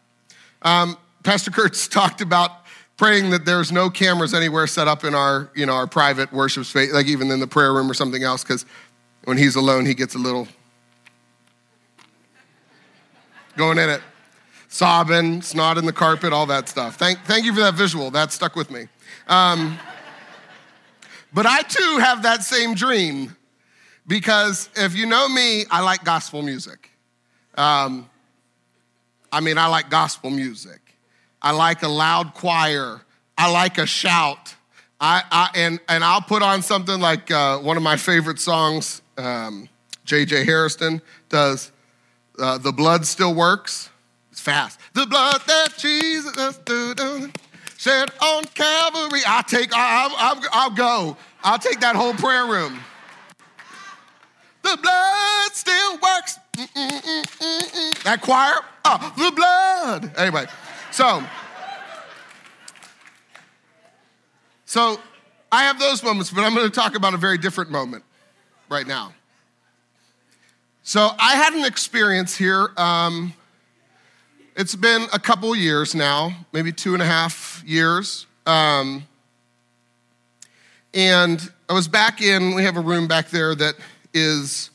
[0.62, 2.52] Um, Pastor Kurtz talked about
[2.98, 6.66] praying that there's no cameras anywhere set up in our, you know, our private worship
[6.66, 8.66] space, like even in the prayer room or something else, because
[9.24, 10.48] when he's alone, he gets a little
[13.56, 14.02] going in it,
[14.70, 16.96] sobbing, snot in the carpet, all that stuff.
[16.96, 18.10] Thank, thank you for that visual.
[18.12, 18.88] That stuck with me.
[19.28, 19.78] Um,
[21.34, 23.36] but I too have that same dream
[24.10, 26.90] because if you know me, I like gospel music.
[27.56, 28.10] Um,
[29.32, 30.82] I mean, I like gospel music.
[31.42, 33.02] I like a loud choir.
[33.38, 34.56] I like a shout.
[35.00, 39.04] I, I and, and I'll put on something like uh, one of my favorite songs,
[39.18, 39.70] um,
[40.06, 40.44] J.J.
[40.44, 41.72] Hairston does,
[42.40, 43.92] uh, The Blood Still Works.
[44.32, 44.80] It's fast.
[44.94, 46.36] The blood that Jesus
[47.78, 49.22] shed on Calvary.
[49.28, 51.18] I'll take, I'll, I'll, I'll go.
[51.44, 52.80] I'll take that whole prayer room.
[54.70, 56.38] The blood still works.
[58.04, 58.54] That choir,
[58.86, 60.12] oh, the blood.
[60.16, 60.46] Anyway,
[60.92, 61.24] so,
[64.66, 65.00] so
[65.52, 68.04] I have those moments, but I'm going to talk about a very different moment
[68.70, 69.14] right now.
[70.84, 72.70] So I had an experience here.
[72.78, 73.34] Um,
[74.56, 78.28] it's been a couple years now, maybe two and a half years.
[78.46, 79.08] Um,
[80.94, 83.76] and I was back in, we have a room back there that
[84.14, 84.70] is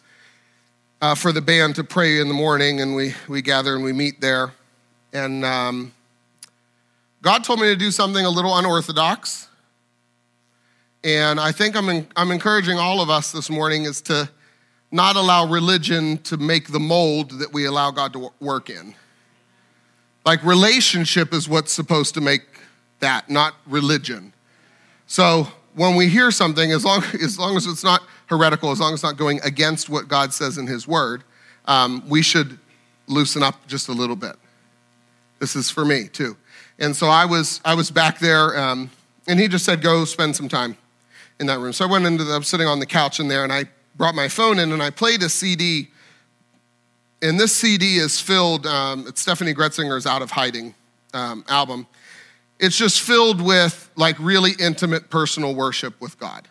[1.01, 3.93] uh, for the band to pray in the morning, and we, we gather and we
[3.93, 4.53] meet there.
[5.13, 5.93] And um,
[7.23, 9.49] God told me to do something a little unorthodox.
[11.03, 14.29] And I think I'm, in, I'm encouraging all of us this morning is to
[14.91, 18.95] not allow religion to make the mold that we allow God to work in.
[20.25, 22.43] Like relationship is what's supposed to make
[23.01, 24.33] that, not religion.
[25.07, 28.95] So when we hear something, as long, as long as it's not heretical, as long
[28.95, 31.25] as it's not going against what God says in His Word,
[31.67, 32.59] um, we should
[33.07, 34.37] loosen up just a little bit.
[35.41, 36.37] This is for me too.
[36.79, 38.91] And so I was, I was back there, um,
[39.27, 40.77] and he just said, "Go spend some time
[41.39, 43.29] in that room." So I went into the, I was sitting on the couch in
[43.29, 43.65] there, and I
[43.97, 45.89] brought my phone in, and I played a CD.
[47.23, 48.67] And this CD is filled.
[48.67, 50.75] Um, it's Steffany Gretzinger's "Out of Hiding"
[51.15, 51.87] um, album.
[52.59, 56.49] It's just filled with like really intimate, personal worship with God.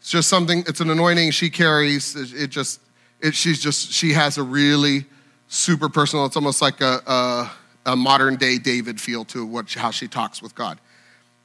[0.00, 2.14] It's just something, it's an anointing she carries.
[2.14, 2.80] It just,
[3.20, 5.06] it, she's just, she has a really
[5.48, 7.52] super personal, it's almost like a, a,
[7.86, 10.78] a modern day David feel to what, how she talks with God.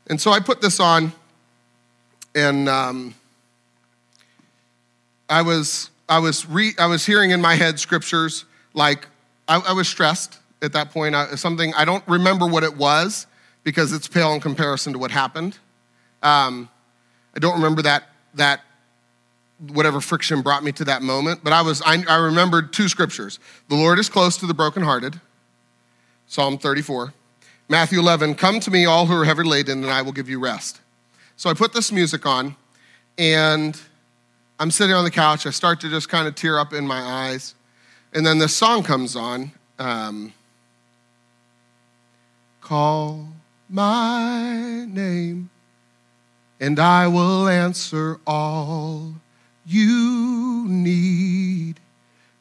[0.08, 1.14] And so I put this on,
[2.36, 3.14] and um,
[5.30, 9.08] I was I was, re, I was hearing in my head scriptures like
[9.48, 11.16] I, I was stressed at that point.
[11.16, 13.28] I, something I don't remember what it was
[13.64, 15.58] because it's pale in comparison to what happened.
[16.24, 16.70] Um,
[17.36, 18.04] I don't remember that
[18.36, 18.62] that
[19.74, 23.40] whatever friction brought me to that moment, but I was I, I remembered two scriptures.
[23.70, 25.20] The Lord is close to the brokenhearted,
[26.28, 27.14] Psalm 34.
[27.70, 30.40] Matthew 11, come to me all who are heavy laden and I will give you
[30.40, 30.82] rest.
[31.38, 32.58] So I put this music on
[33.18, 33.80] and
[34.60, 35.46] I'm sitting on the couch.
[35.46, 37.56] I start to just kind of tear up in my eyes.
[38.14, 39.52] And then this song comes on.
[39.80, 40.34] Um,
[42.60, 43.28] Call
[43.72, 45.50] my name,
[46.60, 49.16] and I will answer all
[49.66, 51.80] you need.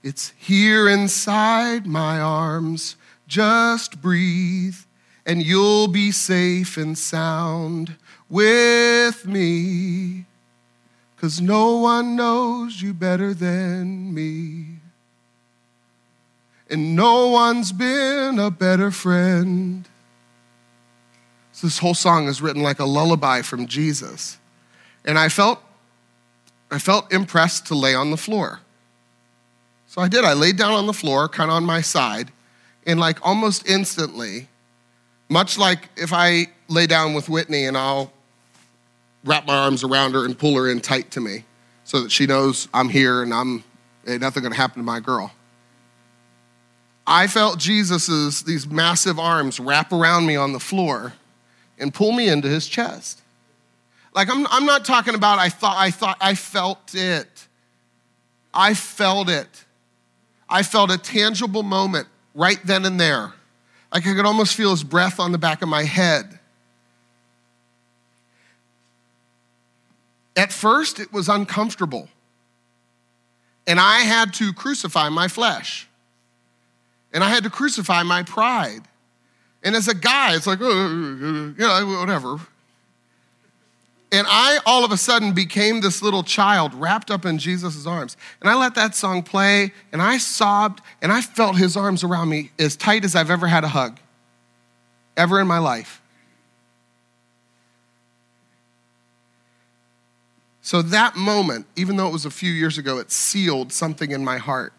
[0.03, 2.97] It's here inside my arms.
[3.27, 4.77] Just breathe,
[5.25, 7.97] and you'll be safe and sound
[8.29, 10.25] with me.
[11.21, 14.79] Cause no one knows you better than me.
[16.71, 19.87] And no one's been a better friend.
[21.61, 24.39] So this whole song is written like a lullaby from Jesus.
[25.05, 25.63] And I felt
[26.71, 28.61] I felt impressed to lay on the floor.
[29.87, 30.25] So I did.
[30.25, 32.33] I laid down on the floor, kind of on my side,
[32.87, 34.49] and like almost instantly,
[35.29, 38.11] much like if I lay down with Whitney and I'll
[39.23, 41.45] wrap my arms around her and pull her in tight to me
[41.85, 43.65] so that she knows I'm here and I'm
[44.09, 45.31] ain't nothing gonna happen to my girl.
[47.07, 51.13] I felt Jesus's these massive arms wrap around me on the floor
[51.81, 53.21] and pull me into his chest.
[54.15, 57.47] Like I'm, I'm not talking about I thought I thought I felt it.
[58.53, 59.65] I felt it.
[60.49, 63.33] I felt a tangible moment right then and there.
[63.93, 66.39] Like I could almost feel his breath on the back of my head.
[70.37, 72.09] At first, it was uncomfortable.
[73.67, 75.89] And I had to crucify my flesh.
[77.13, 78.83] And I had to crucify my pride.
[79.63, 82.39] And as a guy, it's like, oh, you know, whatever.
[84.13, 88.17] And I all of a sudden became this little child wrapped up in Jesus' arms.
[88.41, 92.29] And I let that song play, and I sobbed, and I felt his arms around
[92.29, 94.01] me as tight as I've ever had a hug,
[95.17, 96.03] ever in my life.
[100.63, 104.25] So that moment, even though it was a few years ago, it sealed something in
[104.25, 104.73] my heart.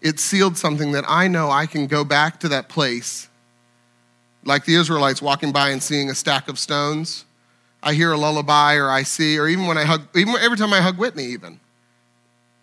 [0.00, 3.28] It sealed something that I know I can go back to that place
[4.44, 7.24] like the Israelites walking by and seeing a stack of stones.
[7.82, 10.72] I hear a lullaby or I see, or even when I hug, even every time
[10.72, 11.58] I hug Whitney, even.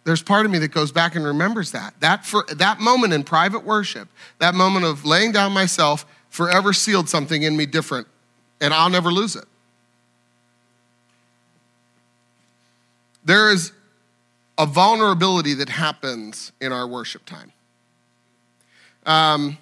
[0.06, 1.94] There's part of me that goes back and remembers that.
[2.00, 4.08] That, for, that moment in private worship,
[4.40, 8.08] that moment of laying down myself, forever sealed something in me different,
[8.62, 9.46] and I'll never lose it.
[13.26, 13.74] There is
[14.58, 17.52] a vulnerability that happens in our worship time.
[19.06, 19.58] Um,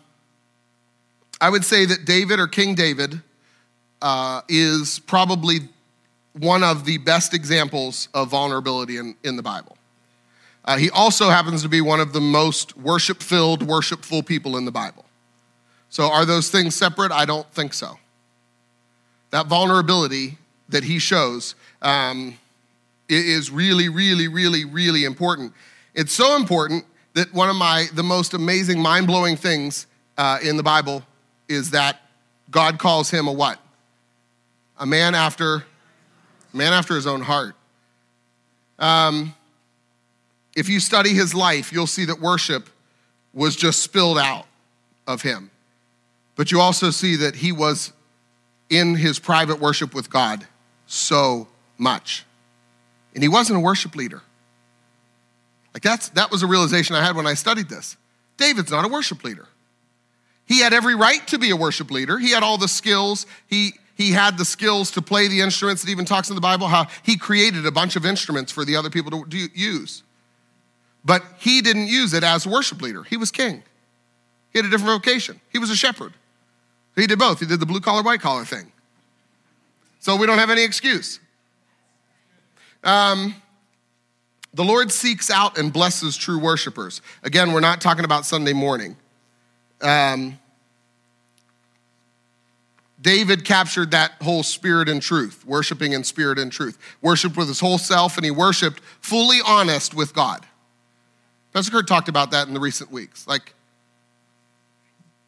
[1.39, 3.21] I would say that David or King David
[4.01, 5.59] uh, is probably
[6.33, 9.77] one of the best examples of vulnerability in, in the Bible.
[10.65, 14.65] Uh, he also happens to be one of the most worship filled, worshipful people in
[14.65, 15.05] the Bible.
[15.89, 17.11] So, are those things separate?
[17.11, 17.97] I don't think so.
[19.29, 22.37] That vulnerability that he shows um,
[23.07, 25.53] is really, really, really, really important.
[25.93, 30.57] It's so important that one of my the most amazing, mind blowing things uh, in
[30.57, 31.03] the Bible
[31.47, 31.99] is that
[32.49, 33.59] God calls him a what?
[34.77, 35.65] A man after,
[36.53, 37.55] man after his own heart.
[38.79, 39.33] Um,
[40.55, 42.69] if you study his life, you'll see that worship
[43.33, 44.45] was just spilled out
[45.05, 45.51] of him.
[46.35, 47.91] But you also see that he was
[48.69, 50.45] in his private worship with God
[50.85, 52.25] so much.
[53.13, 54.21] And he wasn't a worship leader.
[55.73, 57.97] Like that's that was a realization I had when I studied this.
[58.37, 59.47] David's not a worship leader.
[60.47, 62.17] He had every right to be a worship leader.
[62.17, 63.25] He had all the skills.
[63.47, 65.83] He, he had the skills to play the instruments.
[65.83, 68.77] It even talks in the Bible how he created a bunch of instruments for the
[68.77, 70.03] other people to do, use.
[71.03, 73.03] But he didn't use it as worship leader.
[73.03, 73.61] He was king.
[74.51, 75.41] He had a different vocation.
[75.51, 76.13] He was a shepherd.
[76.95, 77.41] He did both.
[77.41, 78.71] He did the blue collar, white collar thing.
[79.99, 81.19] So we don't have any excuse.
[82.83, 83.35] Um,
[84.53, 87.01] the Lord seeks out and blesses true worshipers.
[87.23, 88.95] Again, we're not talking about Sunday morning
[89.81, 90.39] um,
[93.07, 96.77] David captured that whole spirit and truth, worshiping in spirit and truth.
[97.01, 100.45] Worshiped with his whole self, and he worshiped fully honest with God.
[101.53, 103.25] Pastor Kurt talked about that in the recent weeks.
[103.25, 103.53] Like,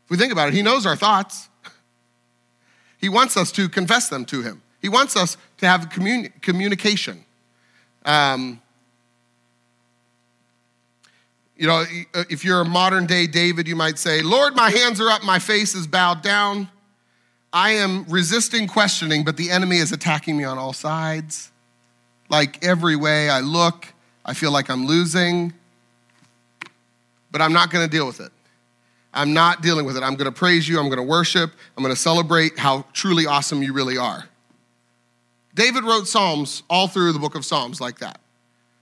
[0.04, 1.48] if we think about it, he knows our thoughts.
[2.98, 4.62] He wants us to confess them to him.
[4.82, 7.24] He wants us to have communi- communication.
[8.04, 8.62] Um,
[11.56, 11.84] You know,
[12.30, 15.40] if you're a modern day David, you might say, Lord, my hands are up, my
[15.40, 16.70] face is bowed down.
[17.52, 21.52] I am resisting questioning, but the enemy is attacking me on all sides.
[22.30, 23.88] Like every way I look,
[24.24, 25.54] I feel like I'm losing,
[27.32, 28.32] but I'm not going to deal with it.
[29.14, 30.04] I'm not dealing with it.
[30.04, 30.80] I'm going to praise you.
[30.80, 31.52] I'm going to worship.
[31.76, 34.26] I'm going to celebrate how truly awesome you really are.
[35.56, 38.22] David wrote Psalms all through the book of Psalms like that,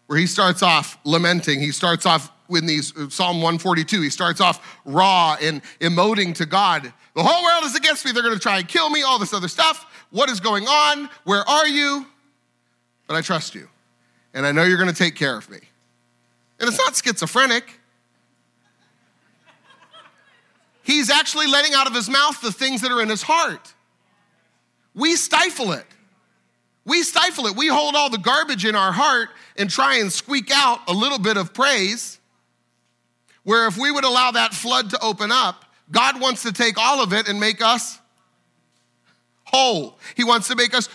[0.07, 1.61] where he starts off lamenting.
[1.61, 6.93] He starts off with these, Psalm 142, he starts off raw and emoting to God.
[7.18, 8.11] The whole world is against me.
[8.11, 9.88] They're going to try and kill me, all this other stuff.
[10.11, 11.09] What is going on?
[11.24, 12.05] Where are you?
[13.07, 13.68] But I trust you.
[14.36, 15.57] And I know you're going to take care of me.
[16.59, 17.80] And it's not schizophrenic.
[20.84, 23.74] He's actually letting out of his mouth the things that are in his heart.
[24.93, 25.88] We stifle it.
[26.86, 27.55] We stifle it.
[27.55, 31.18] We hold all the garbage in our heart and try and squeak out a little
[31.18, 32.20] bit of praise.
[33.41, 37.01] Where if we would allow that flood to open up, God wants to take all
[37.01, 37.99] of it and make us
[39.45, 39.97] whole.
[40.15, 40.89] He wants to make us,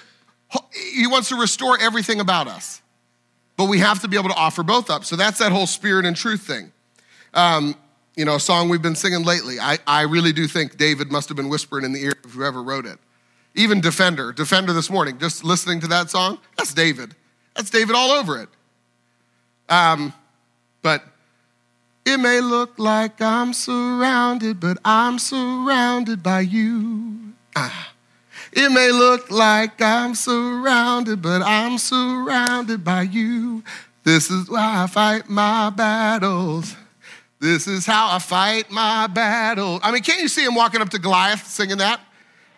[0.95, 2.82] He wants to restore everything about us.
[3.57, 5.05] But we have to be able to offer both up.
[5.05, 6.72] So that's that whole spirit and truth thing.
[7.34, 7.76] Um,
[8.16, 9.59] you know, a song we've been singing lately.
[9.59, 12.62] I, I really do think David must have been whispering in the ear of whoever
[12.62, 12.99] wrote it.
[13.55, 17.14] Even Defender, Defender this morning, just listening to that song, that's David.
[17.55, 18.49] That's David all over it.
[19.68, 20.12] Um,
[20.82, 21.05] but
[22.05, 27.33] it may look like I'm surrounded, but I'm surrounded by you.
[27.55, 27.93] Ah.
[28.53, 33.65] It may look like I'm surrounded, but I'm surrounded by you.
[34.05, 36.77] This is why I fight my battles.
[37.41, 39.81] This is how I fight my battles.
[39.83, 42.01] I mean, can't you see him walking up to Goliath singing that?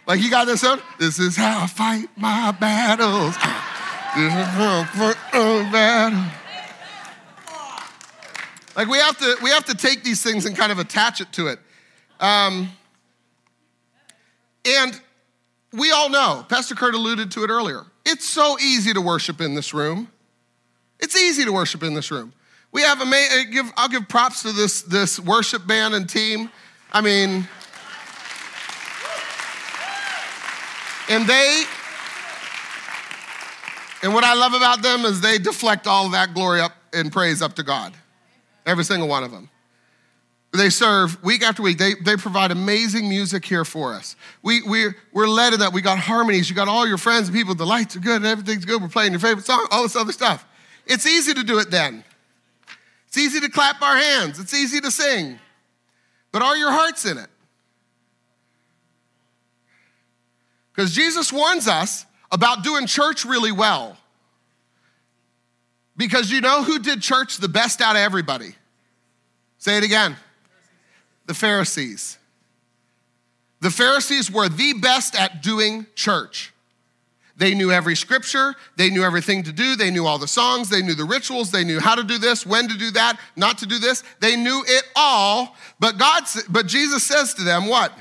[0.07, 0.81] Like he got this up.
[0.99, 3.35] This is how I fight my battles.
[4.17, 6.44] This is how I fight my battles.
[8.77, 11.33] Like we have to we have to take these things and kind of attach it
[11.33, 11.59] to it.
[12.21, 12.71] Um,
[14.65, 15.01] and
[15.73, 17.85] we all know, Pastor Kurt alluded to it earlier.
[18.05, 20.09] It's so easy to worship in this room.
[21.01, 22.33] It's easy to worship in this room.
[22.73, 26.51] We have a uh, give I'll give props to this this worship band and team.
[26.93, 27.49] I mean,
[31.09, 31.65] and they
[34.03, 37.13] and what I love about them is they deflect all of that glory up and
[37.13, 37.95] praise up to God.
[38.67, 39.51] Every single one of them.
[40.53, 41.79] They serve week after week.
[41.79, 44.15] They, they provide amazing music here for us.
[44.43, 45.73] We, we're, we're led in that.
[45.73, 46.49] We got harmonies.
[46.49, 47.57] You got all your friends and people.
[47.57, 48.81] The lights are good and everything's good.
[48.81, 50.47] We're playing your favorite song, all this other stuff.
[50.87, 52.05] It's easy to do it then.
[53.09, 54.39] It's easy to clap our hands.
[54.39, 55.41] It's easy to sing.
[56.31, 57.29] But are your hearts in it?
[60.73, 63.97] Because Jesus warns us about doing church really well.
[65.97, 68.55] Because you know who did church the best out of everybody?
[69.59, 70.17] Say it again
[71.27, 72.19] the Pharisees.
[73.61, 76.53] The Pharisees were the best at doing church.
[77.37, 80.83] They knew every scripture, they knew everything to do, they knew all the songs, they
[80.83, 83.67] knew the rituals, they knew how to do this, when to do that, not to
[83.67, 84.05] do this.
[84.21, 87.93] They knew it all, but God but Jesus says to them, what?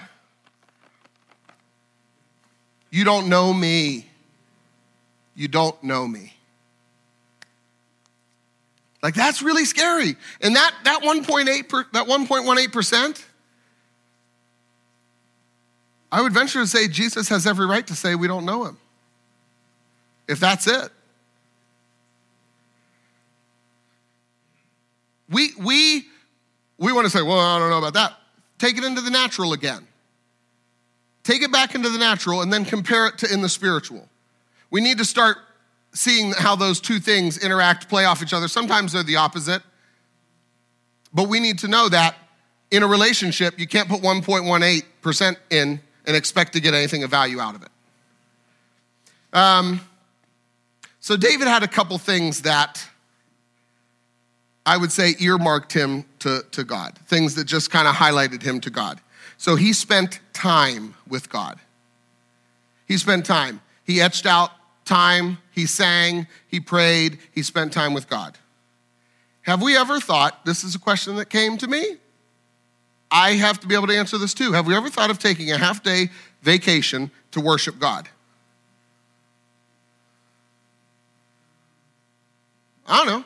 [2.92, 4.08] You don't know me.
[5.34, 6.33] You don't know me.
[9.04, 10.16] Like that's really scary.
[10.42, 13.24] And that that 1.8 per, that 1.18%,
[16.10, 18.78] I would venture to say Jesus has every right to say we don't know him.
[20.30, 20.90] If that's it.
[25.30, 26.06] We we
[26.78, 28.14] we want to say, well, I don't know about that.
[28.58, 29.86] Take it into the natural again.
[31.24, 34.08] Take it back into the natural and then compare it to in the spiritual.
[34.72, 35.38] We need to start
[35.94, 38.48] seeing how those two things interact, play off each other.
[38.48, 39.62] Sometimes they're the opposite.
[41.14, 42.16] But we need to know that
[42.72, 47.40] in a relationship, you can't put 1.18% in and expect to get anything of value
[47.40, 47.70] out of it.
[49.32, 49.82] Um,
[51.00, 52.84] so David had a couple things that
[54.66, 58.62] I would say earmarked him to, to God, things that just kind of highlighted him
[58.62, 59.02] to God.
[59.38, 61.60] So he spent time with God.
[62.88, 63.62] He spent time.
[63.84, 64.52] He etched out
[64.86, 68.38] time, he sang, he prayed, he spent time with God.
[69.44, 71.98] Have we ever thought, this is a question that came to me?
[73.12, 74.54] I have to be able to answer this too.
[74.54, 76.10] Have we ever thought of taking a half day
[76.42, 78.10] vacation to worship God?
[82.88, 83.24] I don't know.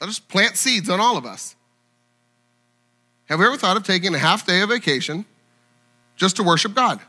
[0.00, 1.54] I'll just plant seeds on all of us.
[3.26, 5.24] Have we ever thought of taking a half day of vacation
[6.16, 7.00] just to worship God?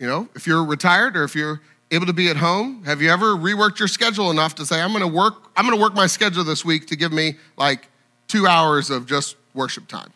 [0.00, 2.82] You know, if you're retired or if you're able to be at home?
[2.84, 5.94] Have you ever reworked your schedule enough to say, I'm gonna work, I'm gonna work
[5.94, 7.88] my schedule this week to give me like
[8.26, 10.10] two hours of just worship time?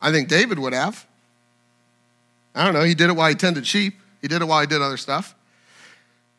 [0.00, 1.06] I think David would have.
[2.54, 4.66] I don't know, he did it while he tended sheep, he did it while he
[4.66, 5.34] did other stuff.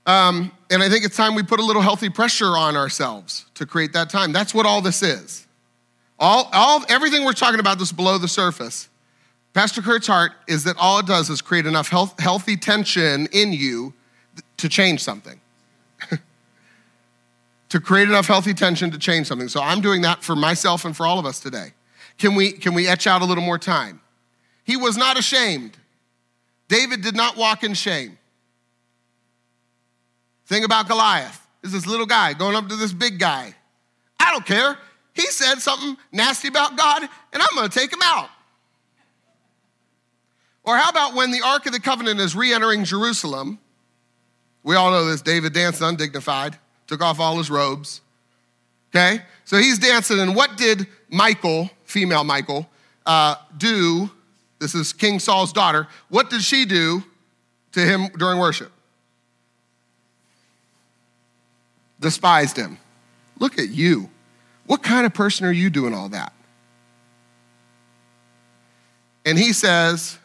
[0.05, 3.65] Um, and I think it's time we put a little healthy pressure on ourselves to
[3.65, 4.33] create that time.
[4.33, 5.47] That's what all this is.
[6.19, 8.89] All, all, everything we're talking about this below the surface.
[9.53, 13.53] Pastor Kurt's heart is that all it does is create enough health, healthy tension in
[13.53, 13.93] you
[14.57, 15.39] to change something.
[17.69, 19.47] to create enough healthy tension to change something.
[19.47, 21.73] So I'm doing that for myself and for all of us today.
[22.17, 24.01] Can we, can we etch out a little more time?
[24.63, 25.77] He was not ashamed.
[26.67, 28.17] David did not walk in shame.
[30.47, 31.45] Think about Goliath.
[31.61, 33.53] Is this little guy going up to this big guy.
[34.19, 34.77] I don't care.
[35.13, 38.29] He said something nasty about God, and I'm going to take him out.
[40.63, 43.59] Or how about when the Ark of the Covenant is re entering Jerusalem?
[44.63, 45.21] We all know this.
[45.21, 46.57] David danced undignified,
[46.87, 48.01] took off all his robes.
[48.95, 49.21] Okay?
[49.45, 52.69] So he's dancing, and what did Michael, female Michael,
[53.05, 54.09] uh, do?
[54.59, 55.87] This is King Saul's daughter.
[56.07, 57.03] What did she do
[57.73, 58.71] to him during worship?
[61.99, 62.77] Despised him.
[63.39, 64.09] Look at you.
[64.65, 66.31] What kind of person are you doing all that?
[69.25, 70.17] And he says,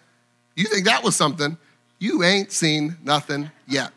[0.59, 1.57] You think that was something?
[2.01, 3.93] You ain't seen nothing yet.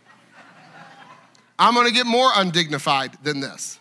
[1.57, 3.79] I'm gonna get more undignified than this.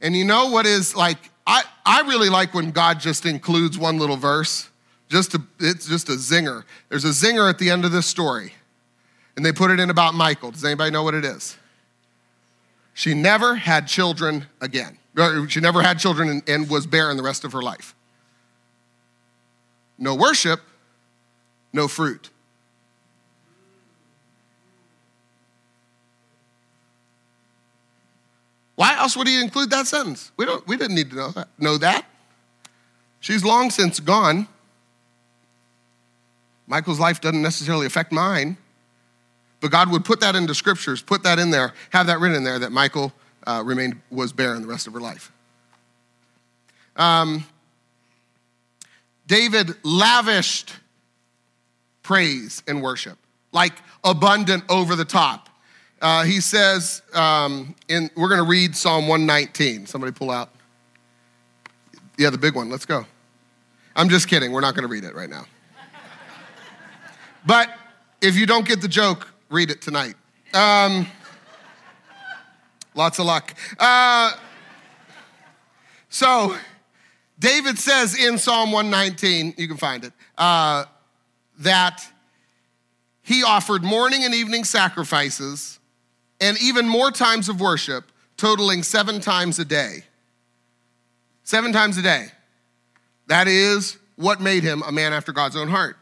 [0.00, 3.98] And you know what is like, I, I really like when God just includes one
[4.00, 4.68] little verse.
[5.08, 6.64] Just a, it's just a zinger.
[6.88, 8.52] There's a zinger at the end of this story.
[9.36, 10.50] And they put it in about Michael.
[10.50, 11.56] Does anybody know what it is?
[12.94, 14.98] She never had children again.
[15.48, 17.94] She never had children and, and was barren the rest of her life.
[19.98, 20.60] No worship,
[21.72, 22.30] no fruit.
[28.76, 30.30] Why else would he include that sentence?
[30.36, 31.48] We, don't, we didn't need to know that.
[31.58, 32.06] Know that.
[33.18, 34.46] She's long since gone.
[36.68, 38.56] Michael's life doesn't necessarily affect mine.
[39.60, 42.44] But God would put that into scriptures, put that in there, have that written in
[42.44, 43.12] there that Michael
[43.46, 45.32] uh, remained, was barren the rest of her life.
[46.94, 47.44] Um,
[49.26, 50.72] David lavished
[52.08, 53.18] praise and worship,
[53.52, 55.50] like abundant over the top.
[56.00, 59.84] Uh, he says, um, in, we're going to read Psalm 119.
[59.84, 60.48] Somebody pull out.
[62.16, 62.70] Yeah, the big one.
[62.70, 63.04] Let's go.
[63.94, 64.52] I'm just kidding.
[64.52, 65.44] We're not going to read it right now.
[67.44, 67.68] But
[68.22, 70.14] if you don't get the joke, read it tonight.
[70.54, 71.06] Um,
[72.94, 73.54] lots of luck.
[73.78, 74.32] Uh,
[76.08, 76.56] so,
[77.38, 80.86] David says in Psalm 119, you can find it, uh,
[81.58, 82.06] that
[83.22, 85.78] he offered morning and evening sacrifices
[86.40, 90.04] and even more times of worship, totaling seven times a day.
[91.42, 92.28] Seven times a day.
[93.26, 95.96] That is what made him a man after God's own heart.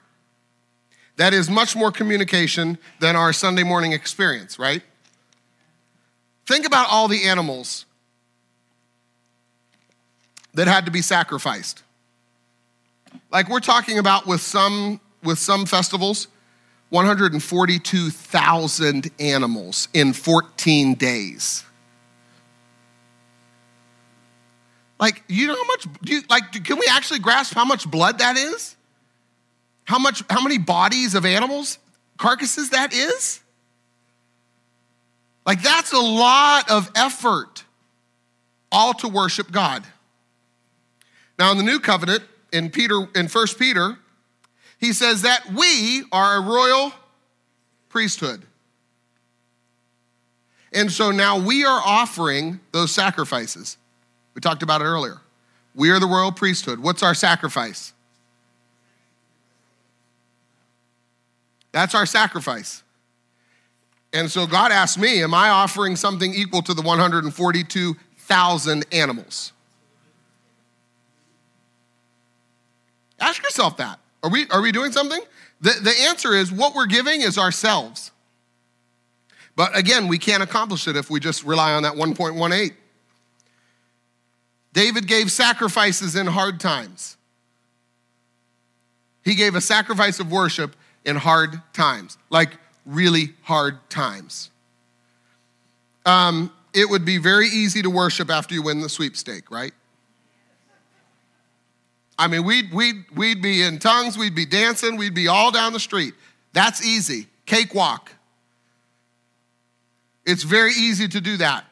[1.16, 4.82] That is much more communication than our Sunday morning experience, right?
[6.46, 7.86] Think about all the animals
[10.54, 11.82] that had to be sacrificed.
[13.30, 16.28] Like we're talking about with some with some festivals,
[16.90, 21.64] 142,000 animals in 14 days.
[24.98, 28.20] Like, you know how much, do you, like, can we actually grasp how much blood
[28.20, 28.76] that is?
[29.84, 31.78] How much, how many bodies of animals,
[32.16, 33.40] carcasses that is?
[35.44, 37.64] Like, that's a lot of effort,
[38.72, 39.84] all to worship God.
[41.38, 42.22] Now, in the new covenant,
[42.52, 43.98] in Peter, in 1 Peter,
[44.78, 46.92] he says that we are a royal
[47.88, 48.42] priesthood.
[50.72, 53.78] And so now we are offering those sacrifices.
[54.34, 55.20] We talked about it earlier.
[55.74, 56.80] We are the royal priesthood.
[56.80, 57.94] What's our sacrifice?
[61.72, 62.82] That's our sacrifice.
[64.12, 69.52] And so God asked me, Am I offering something equal to the 142,000 animals?
[73.20, 73.98] Ask yourself that.
[74.22, 75.20] Are we, are we doing something?
[75.60, 78.10] The, the answer is what we're giving is ourselves.
[79.54, 82.72] But again, we can't accomplish it if we just rely on that 1.18.
[84.72, 87.16] David gave sacrifices in hard times.
[89.24, 92.50] He gave a sacrifice of worship in hard times, like
[92.84, 94.50] really hard times.
[96.04, 99.72] Um, it would be very easy to worship after you win the sweepstake, right?
[102.18, 105.72] I mean, we'd, we'd, we'd be in tongues, we'd be dancing, we'd be all down
[105.72, 106.14] the street.
[106.52, 107.26] That's easy.
[107.44, 108.10] Cakewalk.
[110.24, 111.64] It's very easy to do that.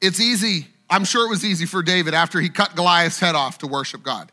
[0.00, 0.66] It's easy.
[0.88, 4.02] I'm sure it was easy for David after he cut Goliath's head off to worship
[4.02, 4.32] God.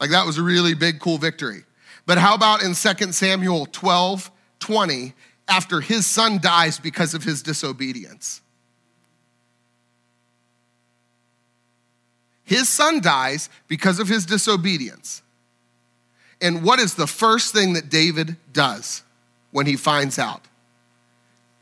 [0.00, 1.64] Like that was a really big, cool victory.
[2.06, 5.12] But how about in 2 Samuel 12 20,
[5.48, 8.40] after his son dies because of his disobedience?
[12.46, 15.20] His son dies because of his disobedience.
[16.40, 19.02] And what is the first thing that David does
[19.50, 20.42] when he finds out?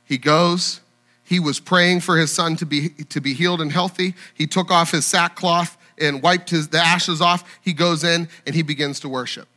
[0.04, 0.80] He goes,
[1.24, 4.14] he was praying for his son to be, to be healed and healthy.
[4.34, 7.58] He took off his sackcloth and wiped his, the ashes off.
[7.62, 9.48] He goes in and he begins to worship.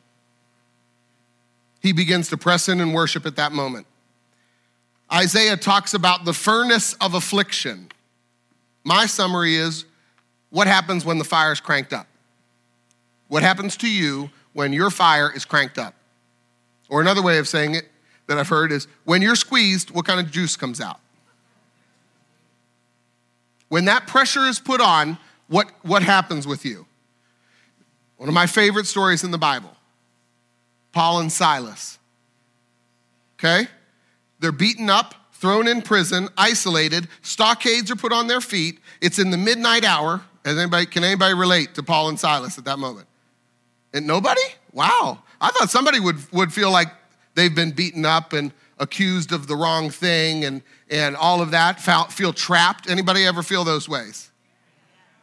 [1.82, 3.86] He begins to press in and worship at that moment.
[5.11, 7.89] Isaiah talks about the furnace of affliction.
[8.86, 9.84] My summary is
[10.49, 12.07] what happens when the fire is cranked up?
[13.27, 15.93] What happens to you when your fire is cranked up?
[16.89, 17.85] Or another way of saying it
[18.27, 20.99] that I've heard is when you're squeezed, what kind of juice comes out?
[23.69, 25.17] When that pressure is put on,
[25.47, 26.85] what, what happens with you?
[28.17, 29.71] One of my favorite stories in the Bible
[30.91, 31.99] Paul and Silas.
[33.37, 33.67] Okay?
[34.39, 38.79] They're beaten up, thrown in prison, isolated, stockades are put on their feet.
[39.01, 40.21] It's in the midnight hour.
[40.47, 43.07] Anybody, can anybody relate to Paul and Silas at that moment?
[43.93, 44.41] And nobody?
[44.71, 45.23] Wow.
[45.41, 46.87] I thought somebody would, would feel like
[47.35, 51.81] they've been beaten up and accused of the wrong thing and, and all of that,
[52.11, 52.89] feel trapped.
[52.89, 54.31] Anybody ever feel those ways?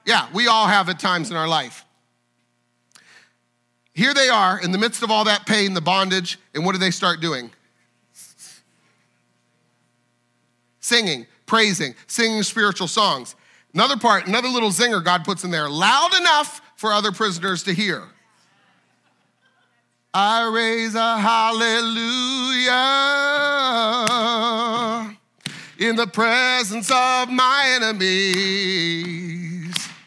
[0.05, 1.85] Yeah, we all have at times in our life.
[3.95, 6.79] Here they are in the midst of all that pain, the bondage, and what do
[6.79, 7.51] they start doing?
[10.81, 13.37] Singing, praising, singing spiritual songs.
[13.75, 17.75] Another part, another little zinger God puts in there, loud enough for other prisoners to
[17.75, 18.05] hear.
[20.12, 22.70] I raise a hallelujah
[25.77, 28.14] in the presence of my enemies.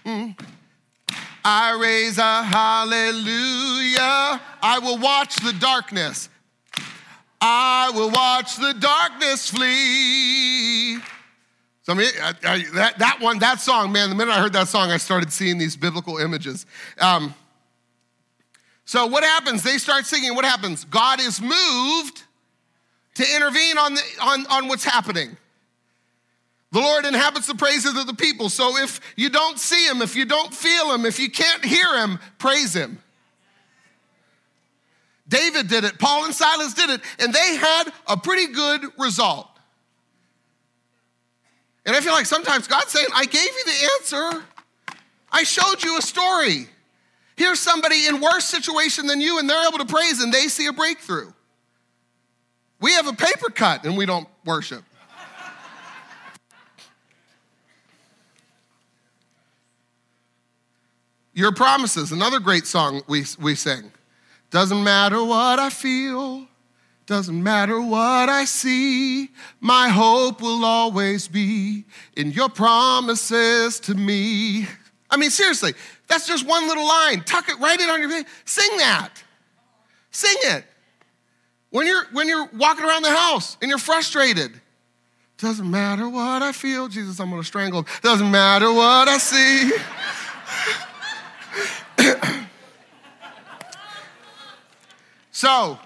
[0.06, 0.40] Mm.
[1.44, 3.22] I raise a hallelujah.
[4.62, 6.30] I will watch the darkness.
[7.42, 11.00] I will watch the darkness flee.
[11.88, 14.52] So I mean, I, I, that, that one, that song, man, the minute I heard
[14.52, 16.66] that song, I started seeing these biblical images.
[17.00, 17.34] Um,
[18.84, 19.64] so what happens?
[19.64, 20.36] They start singing.
[20.36, 20.84] What happens?
[20.84, 22.24] God is moved
[23.16, 25.38] to intervene on, the, on, on what's happening.
[26.74, 28.50] The Lord inhabits the praises of the people.
[28.50, 31.96] So if you don't see him, if you don't feel him, if you can't hear
[32.00, 33.00] him, praise him.
[35.30, 39.57] David did it, Paul and Silas did it, and they had a pretty good result.
[41.88, 44.44] And I feel like sometimes God's saying, I gave you the answer.
[45.32, 46.68] I showed you a story.
[47.38, 50.68] Here's somebody in worse situation than you, and they're able to praise, and they see
[50.68, 51.32] a breakthrough.
[52.82, 54.84] We have a paper cut, and we don't worship.
[61.34, 63.92] Your promises, another great song we, we sing.
[64.50, 66.48] Doesn't matter what I feel,
[67.08, 69.30] doesn't matter what I see,
[69.62, 71.86] my hope will always be
[72.18, 74.68] in your promises to me.
[75.10, 75.74] I mean, seriously,
[76.08, 77.24] that's just one little line.
[77.24, 78.26] Tuck it, write it on your face.
[78.44, 79.24] Sing that.
[80.12, 80.66] Sing it.
[81.70, 84.60] When you're when you're walking around the house and you're frustrated,
[85.38, 87.86] doesn't matter what I feel, Jesus, I'm gonna strangle.
[88.02, 89.72] Doesn't matter what I see.
[95.32, 95.80] so,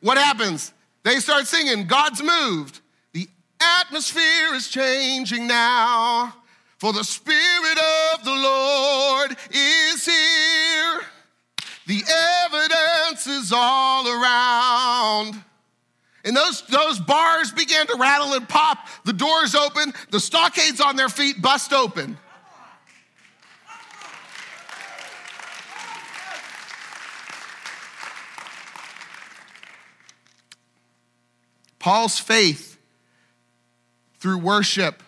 [0.00, 0.72] what happens?
[1.02, 2.80] They start singing, God's moved.
[3.12, 3.28] The
[3.60, 6.34] atmosphere is changing now,
[6.78, 7.78] for the Spirit
[8.14, 11.00] of the Lord is here.
[11.86, 12.02] The
[12.44, 15.42] evidence is all around.
[16.24, 18.86] And those, those bars began to rattle and pop.
[19.04, 22.18] The doors open, the stockades on their feet bust open.
[31.80, 32.78] Paul's faith
[34.20, 35.02] through worship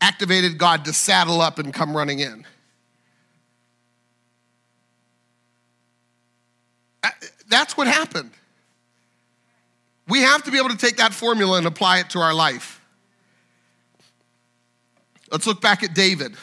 [0.00, 2.46] activated God to saddle up and come running in.
[7.48, 8.30] That's what happened.
[10.08, 12.80] We have to be able to take that formula and apply it to our life.
[15.30, 16.34] Let's look back at David.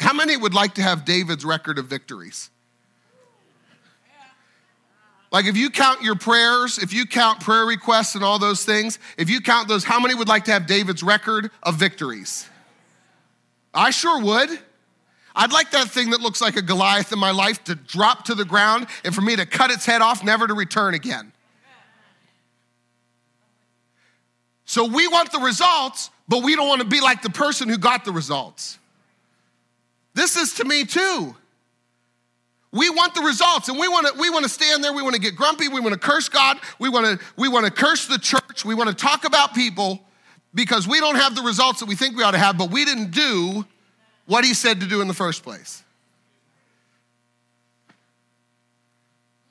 [0.00, 2.50] How many would like to have David's record of victories?
[5.32, 8.98] Like, if you count your prayers, if you count prayer requests and all those things,
[9.18, 12.48] if you count those, how many would like to have David's record of victories?
[13.74, 14.50] I sure would.
[15.34, 18.34] I'd like that thing that looks like a Goliath in my life to drop to
[18.34, 21.32] the ground and for me to cut its head off, never to return again.
[24.64, 27.78] So we want the results, but we don't want to be like the person who
[27.78, 28.78] got the results.
[30.14, 31.36] This is to me too.
[32.76, 35.14] We want the results and we want to we want to stand there, we want
[35.14, 38.06] to get grumpy, we want to curse God, we want to we want to curse
[38.06, 40.00] the church, we want to talk about people
[40.54, 42.84] because we don't have the results that we think we ought to have, but we
[42.84, 43.64] didn't do
[44.26, 45.82] what he said to do in the first place.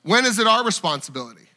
[0.02, 1.48] When is it our responsibility?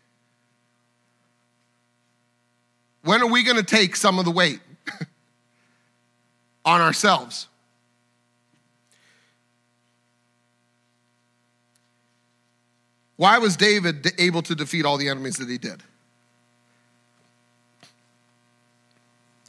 [3.03, 4.59] When are we going to take some of the weight
[6.65, 7.47] on ourselves?
[13.19, 15.83] Why was David able to defeat all the enemies that he did?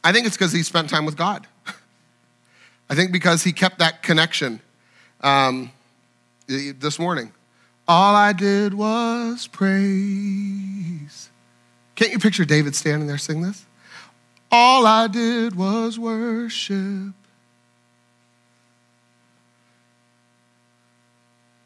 [0.02, 1.46] I think it's because he spent time with God.
[2.90, 4.60] I think because he kept that connection
[5.20, 5.70] um,
[6.48, 7.32] this morning.
[7.86, 11.30] All I did was praise.
[11.94, 13.64] Can't you picture David standing there singing this?
[14.50, 17.14] All I did was worship.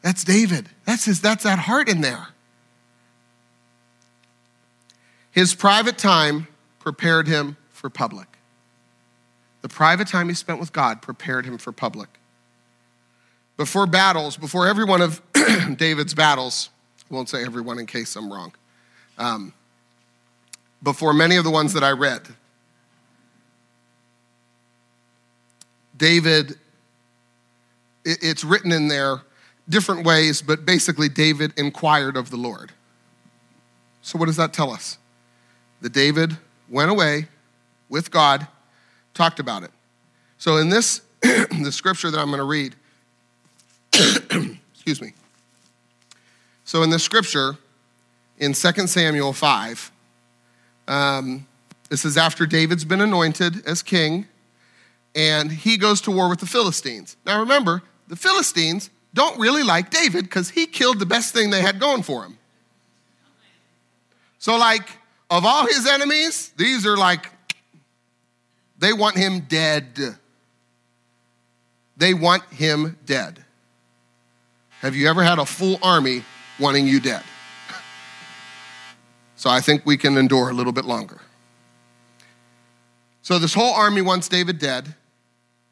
[0.05, 0.69] That's David.
[0.85, 2.29] That's his that's that heart in there.
[5.31, 6.47] His private time
[6.79, 8.29] prepared him for public.
[9.63, 12.11] The private time he spent with God prepared him for public.
[13.57, 15.23] Before battles, before every one of
[15.79, 16.69] David's battles,
[17.11, 18.53] I won't say everyone in case I'm wrong.
[19.17, 19.55] Um,
[20.83, 22.21] before many of the ones that I read.
[25.97, 26.59] David,
[28.05, 29.23] it's written in there
[29.69, 32.73] different ways, but basically, David inquired of the Lord.
[34.03, 34.99] So, what does that tell us?
[35.81, 36.37] That David
[36.69, 37.29] went away
[37.89, 38.47] with God,
[39.13, 39.71] talked about it.
[40.39, 42.75] So, in this, the scripture that I'm going to read,
[44.75, 45.13] excuse me.
[46.65, 47.57] So, in the scripture,
[48.39, 49.93] in 2 Samuel 5,
[50.89, 51.47] um,
[51.89, 54.27] this is after David's been anointed as king,
[55.15, 57.17] and he goes to war with the Philistines.
[57.25, 61.63] Now remember, the Philistines don't really like David because he killed the best thing they
[61.63, 62.37] had going for him.
[64.39, 64.87] So, like,
[65.31, 67.31] of all his enemies, these are like,
[68.79, 70.17] they want him dead.
[71.97, 73.43] They want him dead.
[74.81, 76.25] Have you ever had a full army
[76.61, 77.23] wanting you dead?
[79.37, 81.21] So I think we can endure a little bit longer.
[83.23, 84.95] So this whole army wants David dead.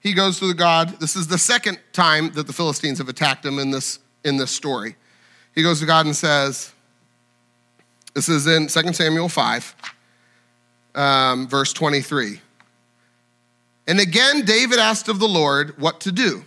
[0.03, 1.00] He goes to the God.
[1.00, 4.50] This is the second time that the Philistines have attacked him in this, in this
[4.50, 4.96] story.
[5.55, 6.72] He goes to God and says,
[8.12, 9.74] This is in 2 Samuel 5,
[10.96, 12.40] um, verse 23.
[13.86, 16.44] And again, David asked of the Lord what to do.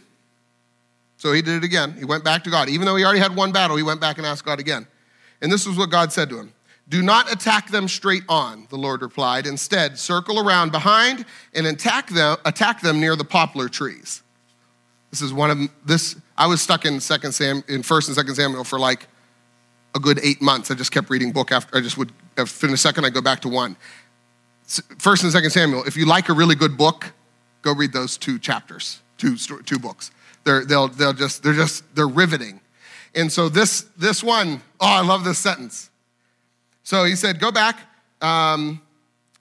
[1.17, 1.93] So he did it again.
[1.97, 2.67] He went back to God.
[2.67, 4.85] Even though he already had one battle, he went back and asked God again.
[5.41, 6.53] And this is what God said to him
[6.87, 9.47] do not attack them straight on, the Lord replied.
[9.47, 14.21] Instead, circle around behind and attack them, attack them near the poplar trees.
[15.09, 16.15] This is one of this.
[16.37, 19.07] I was stuck in Second Sam in First and Second Samuel for like
[19.95, 20.69] a good eight months.
[20.69, 21.75] I just kept reading book after.
[21.75, 22.11] I just would
[22.45, 23.05] finish second.
[23.05, 23.77] I go back to one.
[24.99, 25.83] First and Second Samuel.
[25.85, 27.13] If you like a really good book,
[27.61, 30.11] go read those two chapters, two two books.
[30.43, 32.59] They're they'll they'll just they're just they're riveting.
[33.15, 35.89] And so this this one, oh, I love this sentence.
[36.85, 37.79] So he said, Go back
[38.21, 38.81] um,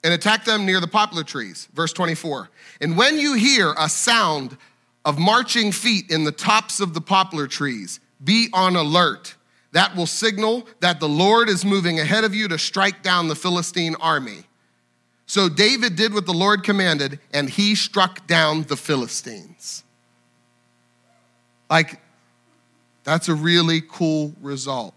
[0.03, 1.68] and attack them near the poplar trees.
[1.74, 2.51] Verse 24.
[2.80, 4.57] And when you hear a sound
[5.05, 9.36] of marching feet in the tops of the poplar trees, be on alert.
[9.72, 13.34] That will signal that the Lord is moving ahead of you to strike down the
[13.34, 14.45] Philistine army.
[15.26, 19.82] So David did what the Lord commanded, and he struck down the Philistines.
[21.68, 22.01] Like,
[23.03, 24.95] that's a really cool result.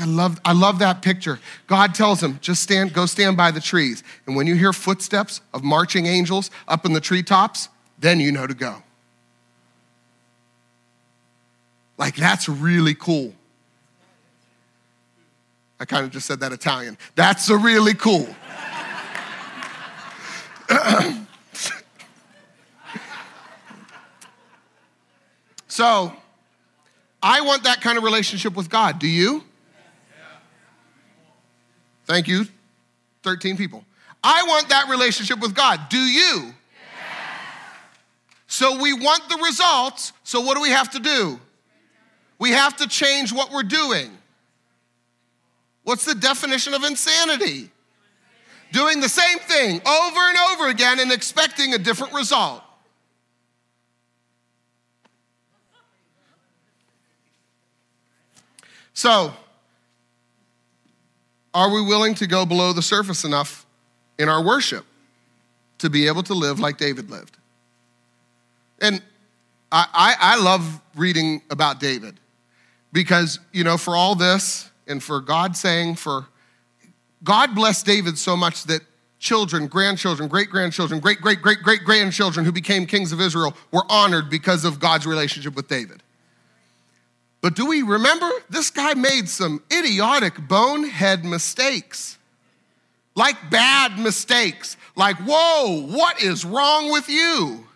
[0.00, 1.40] I love, I love that picture.
[1.66, 4.04] God tells him, just stand, go stand by the trees.
[4.26, 7.68] And when you hear footsteps of marching angels up in the treetops,
[7.98, 8.82] then you know to go.
[11.96, 13.34] Like, that's really cool.
[15.80, 16.98] I kind of just said that Italian.
[17.14, 18.28] That's a really cool.
[25.66, 26.12] so,
[27.22, 28.98] I want that kind of relationship with God.
[29.00, 29.42] Do you?
[32.08, 32.46] Thank you,
[33.22, 33.84] 13 people.
[34.24, 35.88] I want that relationship with God.
[35.90, 36.54] Do you?
[38.46, 40.14] So we want the results.
[40.24, 41.38] So what do we have to do?
[42.38, 44.10] We have to change what we're doing.
[45.84, 47.70] What's the definition of insanity?
[48.72, 52.62] Doing the same thing over and over again and expecting a different result.
[58.94, 59.32] So,
[61.54, 63.66] are we willing to go below the surface enough
[64.18, 64.84] in our worship
[65.78, 67.36] to be able to live like David lived?
[68.80, 69.02] And
[69.72, 72.20] I, I, I love reading about David
[72.92, 76.26] because, you know, for all this and for God saying, for
[77.24, 78.82] God blessed David so much that
[79.18, 83.84] children, grandchildren, great grandchildren, great great great great grandchildren who became kings of Israel were
[83.88, 86.02] honored because of God's relationship with David.
[87.40, 88.28] But do we remember?
[88.50, 92.18] This guy made some idiotic bonehead mistakes.
[93.14, 94.76] Like bad mistakes.
[94.96, 97.66] Like, whoa, what is wrong with you?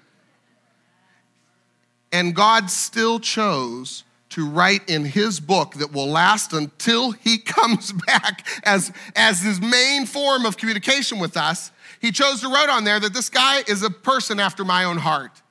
[2.13, 7.93] And God still chose to write in his book that will last until he comes
[7.93, 11.71] back as, as his main form of communication with us.
[12.01, 14.99] He chose to write on there that this guy is a person after my own
[14.99, 15.43] heart.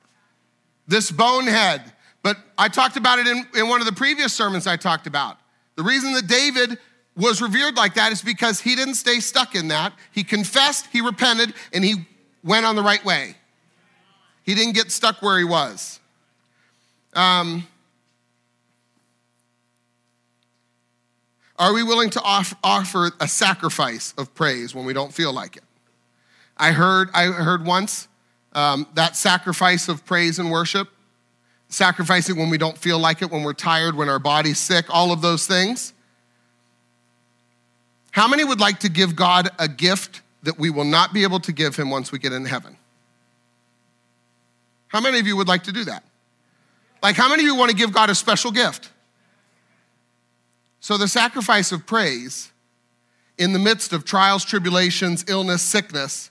[0.86, 1.92] This bonehead
[2.22, 5.38] but I talked about it in, in one of the previous sermons I talked about.
[5.76, 6.78] The reason that David
[7.16, 9.92] was revered like that is because he didn't stay stuck in that.
[10.12, 12.06] He confessed, he repented, and he
[12.44, 13.36] went on the right way.
[14.44, 16.00] He didn't get stuck where he was.
[17.14, 17.66] Um,
[21.58, 25.56] are we willing to off, offer a sacrifice of praise when we don't feel like
[25.56, 25.64] it?
[26.56, 28.08] I heard, I heard once
[28.52, 30.88] um, that sacrifice of praise and worship
[31.72, 35.12] sacrificing when we don't feel like it, when we're tired, when our body's sick, all
[35.12, 35.92] of those things.
[38.10, 41.40] How many would like to give God a gift that we will not be able
[41.40, 42.76] to give him once we get in heaven?
[44.88, 46.04] How many of you would like to do that?
[47.02, 48.90] Like, how many of you want to give God a special gift?
[50.80, 52.52] So, the sacrifice of praise
[53.38, 56.30] in the midst of trials, tribulations, illness, sickness,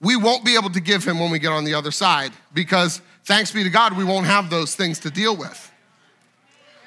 [0.00, 3.00] we won't be able to give him when we get on the other side because
[3.24, 5.70] thanks be to God, we won't have those things to deal with.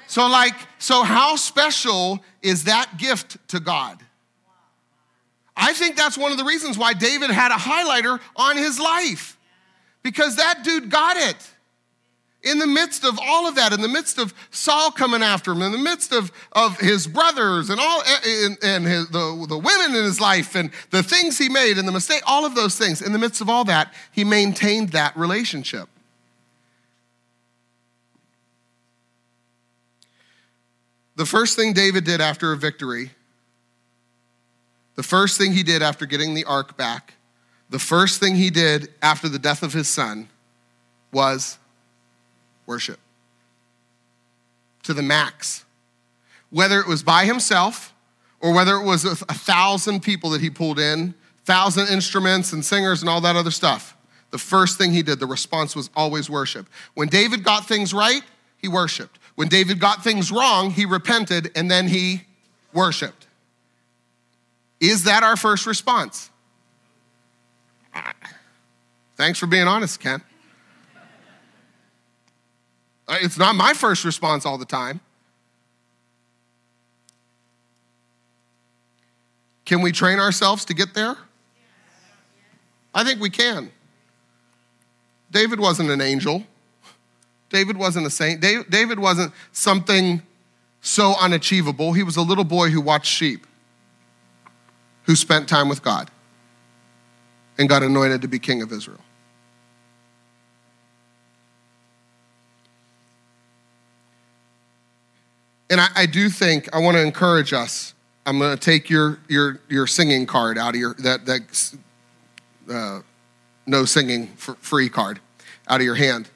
[0.08, 3.98] So, like, so how special is that gift to God?
[5.56, 9.36] I think that's one of the reasons why David had a highlighter on his life
[10.02, 11.36] because that dude got it
[12.42, 15.62] in the midst of all of that, in the midst of Saul coming after him,
[15.62, 19.46] in the midst of, of his brothers and all eh, eh, and, and his, the,
[19.48, 22.54] the women in his life and the things he made and the mistake, all of
[22.54, 25.88] those things, in the midst of all that, he maintained that relationship.
[31.16, 33.10] The first thing David did after a victory,
[34.94, 37.14] the first thing he did after getting the ark back,
[37.70, 40.28] the first thing he did after the death of his son
[41.12, 41.58] was
[42.66, 42.98] worship
[44.82, 45.64] to the max.
[46.50, 47.92] Whether it was by himself
[48.40, 51.14] or whether it was with a thousand people that he pulled in,
[51.44, 53.96] thousand instruments and singers and all that other stuff.
[54.30, 56.68] The first thing he did, the response was always worship.
[56.94, 58.22] When David got things right,
[58.58, 59.18] he worshiped.
[59.36, 62.22] When David got things wrong, he repented and then he
[62.72, 63.26] worshiped.
[64.80, 66.30] Is that our first response?
[69.16, 70.22] Thanks for being honest, Ken.
[73.08, 75.00] Uh, it's not my first response all the time.
[79.64, 81.16] Can we train ourselves to get there?
[82.94, 83.70] I think we can.
[85.30, 86.44] David wasn't an angel.
[87.50, 88.40] David wasn't a saint.
[88.40, 90.22] David wasn't something
[90.80, 91.92] so unachievable.
[91.92, 93.46] He was a little boy who watched sheep,
[95.04, 96.10] who spent time with God,
[97.58, 99.00] and got anointed to be king of Israel.
[105.68, 107.94] And I, I do think I want to encourage us.
[108.24, 111.74] I'm going to take your, your, your singing card out of your, that, that
[112.72, 113.00] uh,
[113.66, 115.20] no singing free card
[115.68, 116.28] out of your hand.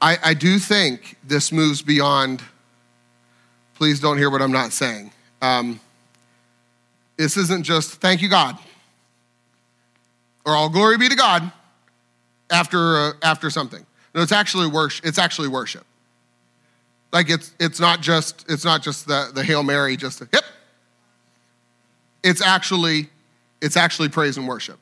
[0.00, 2.42] I, I do think this moves beyond,
[3.74, 5.10] please don't hear what I'm not saying.
[5.40, 5.80] Um,
[7.16, 8.58] this isn't just thank you, God,
[10.44, 11.50] or all glory be to God
[12.50, 13.84] after, uh, after something.
[14.14, 15.06] No, it's actually worship.
[15.06, 15.84] It's actually worship.
[17.12, 20.44] Like it's it's not just it's not just the, the Hail Mary, just a hip.
[22.22, 23.08] It's actually
[23.60, 24.78] it's actually praise and worship.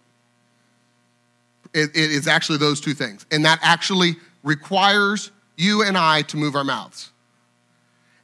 [1.73, 3.27] It, it is actually those two things.
[3.31, 7.11] And that actually requires you and I to move our mouths.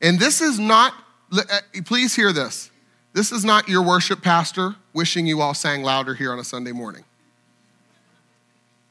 [0.00, 0.94] And this is not,
[1.32, 1.42] uh,
[1.84, 2.70] please hear this.
[3.12, 6.72] This is not your worship pastor wishing you all sang louder here on a Sunday
[6.72, 7.04] morning.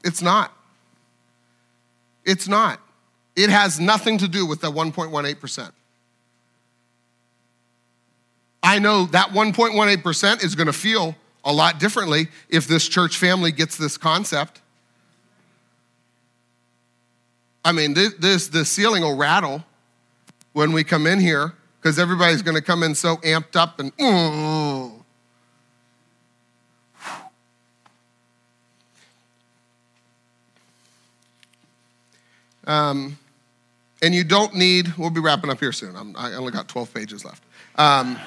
[0.03, 0.53] It's not.
[2.25, 2.81] It's not.
[3.35, 5.71] It has nothing to do with that 1.18%.
[8.61, 11.15] I know that 1.18% is going to feel
[11.45, 14.61] a lot differently if this church family gets this concept.
[17.69, 19.63] I mean, this, this the ceiling will rattle
[20.53, 23.91] when we come in here because everybody's going to come in so amped up and.
[24.01, 25.05] Ooh.
[32.65, 33.19] Um,
[34.01, 35.95] and you don't need, we'll be wrapping up here soon.
[35.95, 37.43] I'm, i only got 12 pages left.
[37.75, 38.17] Um,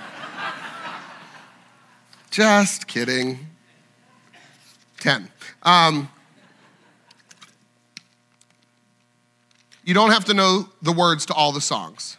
[2.30, 3.40] just kidding.
[5.00, 5.28] 10.
[5.64, 6.08] Um,
[9.92, 12.16] you don't have to know the words to all the songs.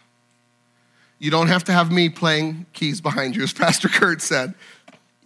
[1.18, 4.54] You don't have to have me playing keys behind you, as Pastor Kurt said.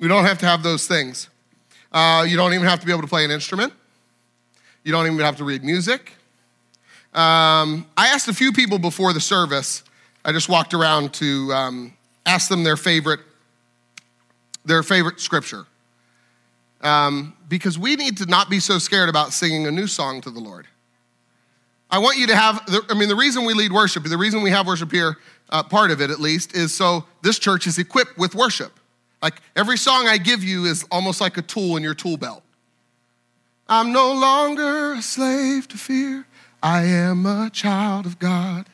[0.01, 1.29] We don't have to have those things.
[1.93, 3.75] Uh, you don't even have to be able to play an instrument.
[4.83, 6.15] You don't even have to read music.
[7.13, 9.83] Um, I asked a few people before the service.
[10.25, 11.93] I just walked around to um,
[12.25, 13.21] ask them their favorite,
[14.65, 15.67] their favorite scripture,
[16.81, 20.31] um, because we need to not be so scared about singing a new song to
[20.31, 20.67] the Lord.
[21.91, 22.65] I want you to have.
[22.67, 25.17] the, I mean, the reason we lead worship, the reason we have worship here,
[25.51, 28.73] uh, part of it at least, is so this church is equipped with worship.
[29.23, 32.43] Like every song I give you is almost like a tool in your tool belt.
[33.69, 36.27] I'm no longer a slave to fear.
[36.63, 38.67] I am a child of God.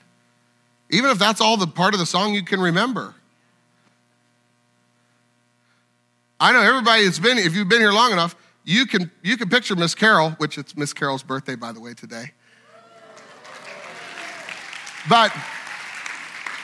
[0.90, 3.14] Even if that's all the part of the song you can remember.
[6.38, 9.48] I know everybody has been, if you've been here long enough, you can, you can
[9.48, 12.32] picture Miss Carol, which it's Miss Carol's birthday, by the way, today.
[15.08, 15.32] But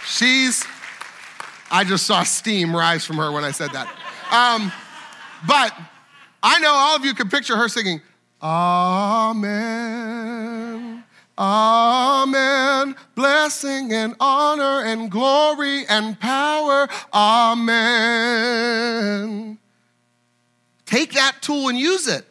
[0.07, 0.65] she's,
[1.71, 3.87] I just saw steam rise from her when I said that.
[4.31, 4.73] Um,
[5.47, 5.77] but
[6.43, 8.01] I know all of you can picture her singing,
[8.43, 9.85] Amen.
[11.39, 12.97] Amen.
[13.15, 16.89] Blessing and honor and glory and power.
[17.15, 17.99] Amen.
[20.85, 22.27] Take that tool and use it.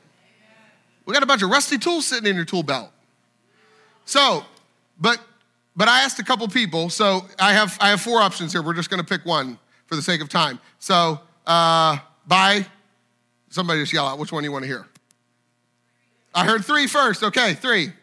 [1.05, 2.91] We got a bunch of rusty tools sitting in your tool belt.
[4.05, 4.45] So,
[4.99, 5.19] but
[5.79, 6.89] but I asked a couple people.
[6.89, 8.61] So I have I have four options here.
[8.61, 10.59] We're just going to pick one for the sake of time.
[10.77, 12.65] So, uh, by
[13.49, 14.85] somebody just yell out which one you want to hear.
[16.35, 17.23] I heard three first.
[17.23, 17.93] Okay, three.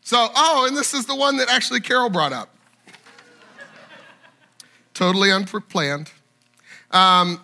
[0.00, 2.48] So, oh, and this is the one that actually Carol brought up.
[4.94, 6.10] totally unplanned.
[6.90, 7.38] Um,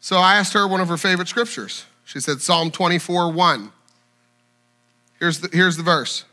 [0.00, 1.86] so I asked her one of her favorite scriptures.
[2.04, 3.72] She said Psalm 24 1.
[5.18, 6.24] Here's the, here's the verse.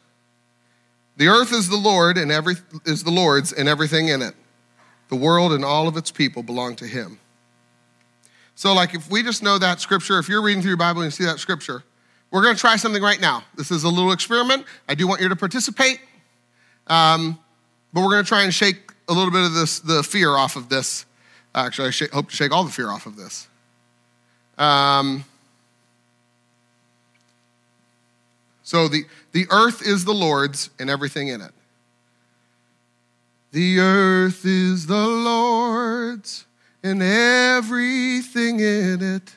[1.18, 2.56] The earth is the Lord and every
[2.86, 4.36] is the Lord's and everything in it.
[5.10, 7.20] The world and all of its people belong to him.
[8.56, 11.08] So, like, if we just know that scripture, if you're reading through your Bible and
[11.08, 11.84] you see that scripture,
[12.32, 13.44] we're going to try something right now.
[13.56, 14.66] This is a little experiment.
[14.88, 16.00] I do want you to participate,
[16.88, 17.38] um,
[17.94, 20.56] but we're going to try and shake a little bit of this, the fear off
[20.56, 21.06] of this.
[21.54, 23.48] Actually, I sh- hope to shake all the fear off of this.
[24.58, 25.26] Um,
[28.66, 31.52] so the, the earth is the Lord's and everything in it.
[33.52, 36.48] The earth is the Lord's
[36.84, 39.36] and everything in it.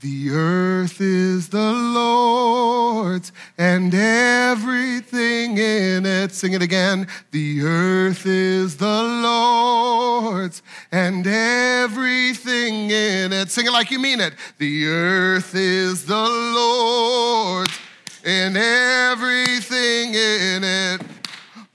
[0.00, 6.30] The earth is the Lord's and everything in it.
[6.30, 7.08] Sing it again.
[7.32, 13.50] The earth is the Lord's and everything in it.
[13.50, 14.34] Sing it like you mean it.
[14.58, 17.80] The earth is the Lord's
[18.24, 21.02] and everything in it.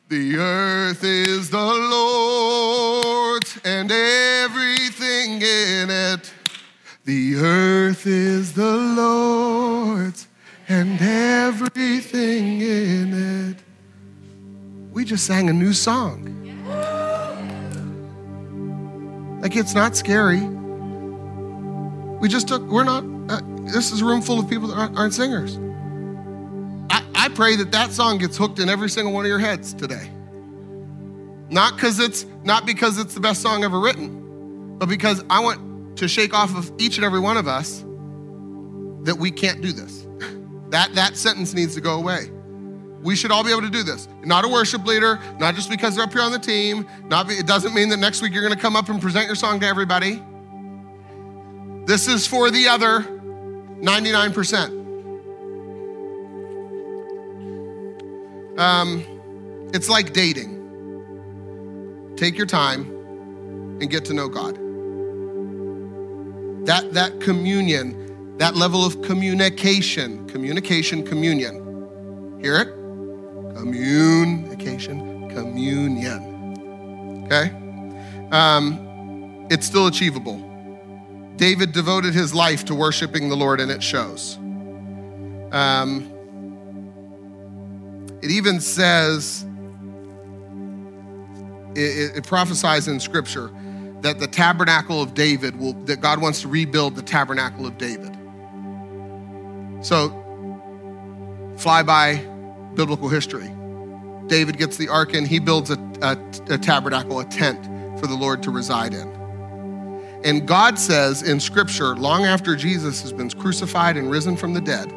[0.07, 6.33] The earth is the Lord's and everything in it.
[7.05, 10.27] The earth is the Lord's
[10.67, 13.57] and everything in it.
[14.91, 16.25] We just sang a new song.
[19.41, 20.41] Like it's not scary.
[22.19, 23.41] We just took, we're not, uh,
[23.71, 25.57] this is a room full of people that aren't, aren't singers.
[27.19, 30.09] I, pray that that song gets hooked in every single one of your heads today.
[31.49, 35.97] Not because it's, not because it's the best song ever written, but because I want
[35.97, 37.83] to shake off of each and every one of us
[39.03, 40.07] that we can't do this.
[40.69, 42.31] that, that sentence needs to go away.
[43.01, 44.07] We should all be able to do this.
[44.23, 46.87] Not a worship leader, not just because they're up here on the team.
[47.05, 49.25] Not be, it doesn't mean that next week you're going to come up and present
[49.25, 50.21] your song to everybody.
[51.85, 53.01] This is for the other
[53.81, 54.78] 99%.
[58.59, 60.57] Um, it's like dating.
[62.17, 62.81] Take your time
[63.79, 64.55] and get to know God.
[66.65, 72.37] That, that communion, that level of communication, communication, communion.
[72.41, 72.67] Hear it?
[73.55, 77.23] Communication, communion.
[77.25, 77.51] Okay?
[78.31, 80.45] Um, it's still achievable.
[81.37, 84.35] David devoted his life to worshiping the Lord, and it shows.
[85.53, 86.08] Um,
[88.21, 89.45] it even says
[91.75, 93.51] it, it prophesies in scripture
[94.01, 98.15] that the tabernacle of David will, that God wants to rebuild the tabernacle of David.
[99.81, 100.09] So,
[101.57, 102.15] fly by
[102.75, 103.49] biblical history.
[104.27, 106.17] David gets the ark in, he builds a, a,
[106.53, 107.65] a tabernacle, a tent
[107.99, 109.19] for the Lord to reside in.
[110.23, 114.61] And God says in scripture, long after Jesus has been crucified and risen from the
[114.61, 114.91] dead,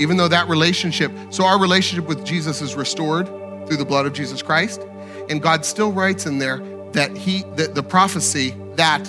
[0.00, 3.26] even though that relationship, so our relationship with Jesus is restored
[3.66, 4.80] through the blood of Jesus Christ.
[5.28, 6.58] And God still writes in there
[6.92, 9.06] that he that the prophecy that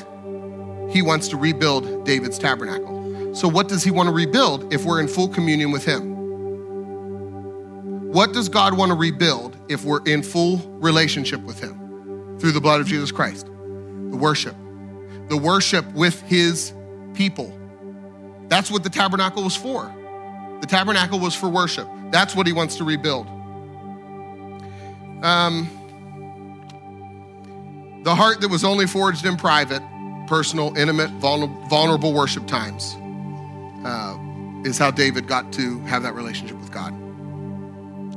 [0.92, 3.34] he wants to rebuild David's tabernacle.
[3.34, 6.12] So what does he want to rebuild if we're in full communion with him?
[8.12, 12.60] What does God want to rebuild if we're in full relationship with him through the
[12.60, 13.46] blood of Jesus Christ?
[13.46, 14.56] The worship.
[15.30, 16.74] The worship with his
[17.14, 17.58] people.
[18.50, 19.96] That's what the tabernacle was for.
[20.62, 21.88] The tabernacle was for worship.
[22.12, 23.28] That's what he wants to rebuild.
[25.24, 25.70] Um,
[28.04, 29.82] the heart that was only forged in private,
[30.28, 32.96] personal, intimate, vulnerable worship times
[33.86, 34.18] uh,
[34.64, 36.94] is how David got to have that relationship with God.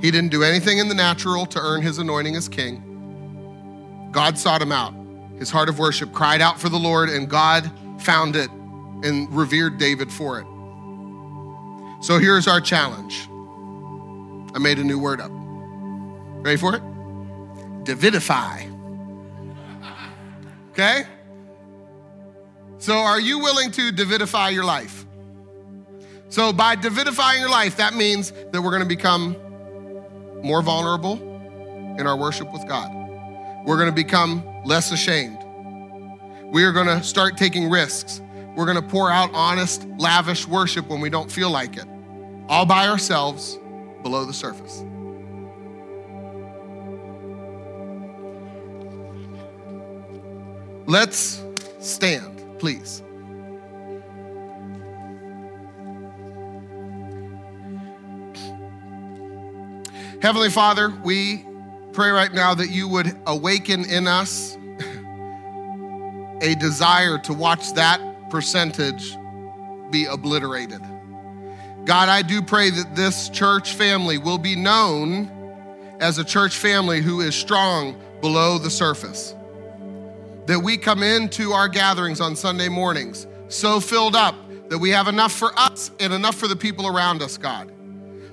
[0.00, 2.82] He didn't do anything in the natural to earn his anointing as king.
[4.12, 4.94] God sought him out.
[5.38, 8.50] His heart of worship cried out for the Lord, and God found it
[9.02, 10.46] and revered David for it.
[12.04, 13.30] So here's our challenge.
[14.54, 15.30] I made a new word up.
[15.32, 16.82] Ready for it?
[17.84, 18.70] Davidify.
[20.72, 21.04] Okay?
[22.76, 25.06] So, are you willing to Davidify your life?
[26.28, 29.34] So, by Davidifying your life, that means that we're going to become
[30.42, 31.14] more vulnerable
[31.98, 32.92] in our worship with God.
[33.64, 35.38] We're going to become less ashamed.
[36.52, 38.20] We are going to start taking risks.
[38.56, 41.86] We're going to pour out honest, lavish worship when we don't feel like it,
[42.48, 43.58] all by ourselves
[44.02, 44.84] below the surface.
[50.86, 51.42] Let's
[51.80, 53.02] stand, please.
[60.20, 61.46] Heavenly Father, we
[61.92, 64.56] pray right now that you would awaken in us
[66.40, 69.16] a desire to watch that percentage
[69.90, 70.80] be obliterated.
[71.84, 75.30] God, I do pray that this church family will be known
[76.00, 79.34] as a church family who is strong below the surface
[80.46, 84.34] that we come into our gatherings on Sunday mornings so filled up
[84.68, 87.70] that we have enough for us and enough for the people around us, God.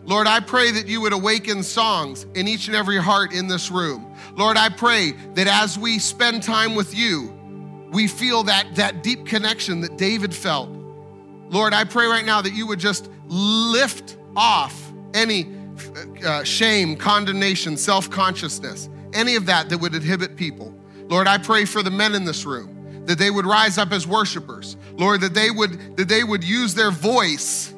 [0.04, 3.70] Lord, I pray that you would awaken songs in each and every heart in this
[3.70, 4.16] room.
[4.34, 7.38] Lord, I pray that as we spend time with you,
[7.91, 10.70] we feel that, that deep connection that David felt.
[11.49, 15.47] Lord, I pray right now that you would just lift off any
[16.25, 20.75] uh, shame, condemnation, self consciousness, any of that that would inhibit people.
[21.07, 24.05] Lord, I pray for the men in this room that they would rise up as
[24.05, 24.77] worshipers.
[24.93, 27.73] Lord, that they would that they would use their voice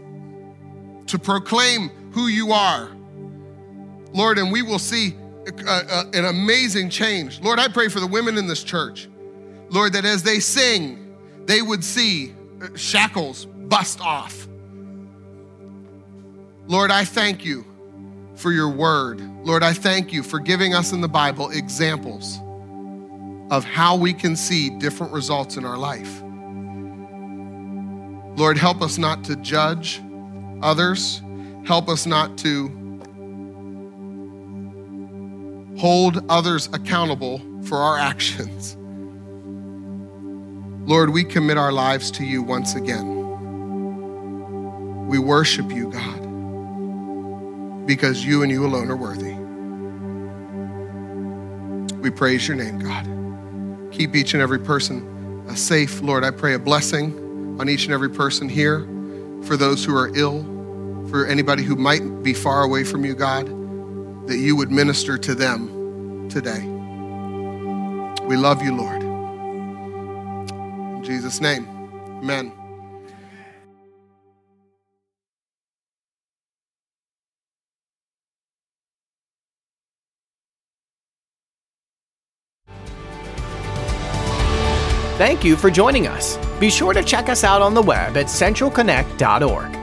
[1.08, 2.89] to proclaim who you are.
[4.14, 5.16] Lord, and we will see
[5.47, 7.41] a, a, an amazing change.
[7.41, 9.10] Lord, I pray for the women in this church.
[9.70, 14.43] Lord, that as they sing, they would see uh, shackles bust off.
[16.74, 17.64] Lord, I thank you
[18.34, 19.22] for your word.
[19.46, 22.40] Lord, I thank you for giving us in the Bible examples
[23.52, 26.24] of how we can see different results in our life.
[28.40, 30.02] Lord, help us not to judge
[30.64, 31.22] others.
[31.64, 32.70] Help us not to
[35.78, 38.76] hold others accountable for our actions.
[40.90, 43.20] Lord, we commit our lives to you once again.
[45.08, 46.23] We worship you, God,
[47.85, 49.34] because you and you alone are worthy.
[52.01, 53.93] We praise your name, God.
[53.93, 55.10] Keep each and every person
[55.55, 56.01] safe.
[56.01, 58.88] Lord, I pray a blessing on each and every person here.
[59.43, 60.43] For those who are ill,
[61.10, 63.47] for anybody who might be far away from you, God,
[64.27, 66.61] that you would minister to them today.
[68.26, 69.03] We love you, Lord.
[70.97, 71.68] In Jesus' name,
[72.22, 72.62] amen.
[85.24, 86.36] Thank you for joining us.
[86.60, 89.82] Be sure to check us out on the web at centralconnect.org.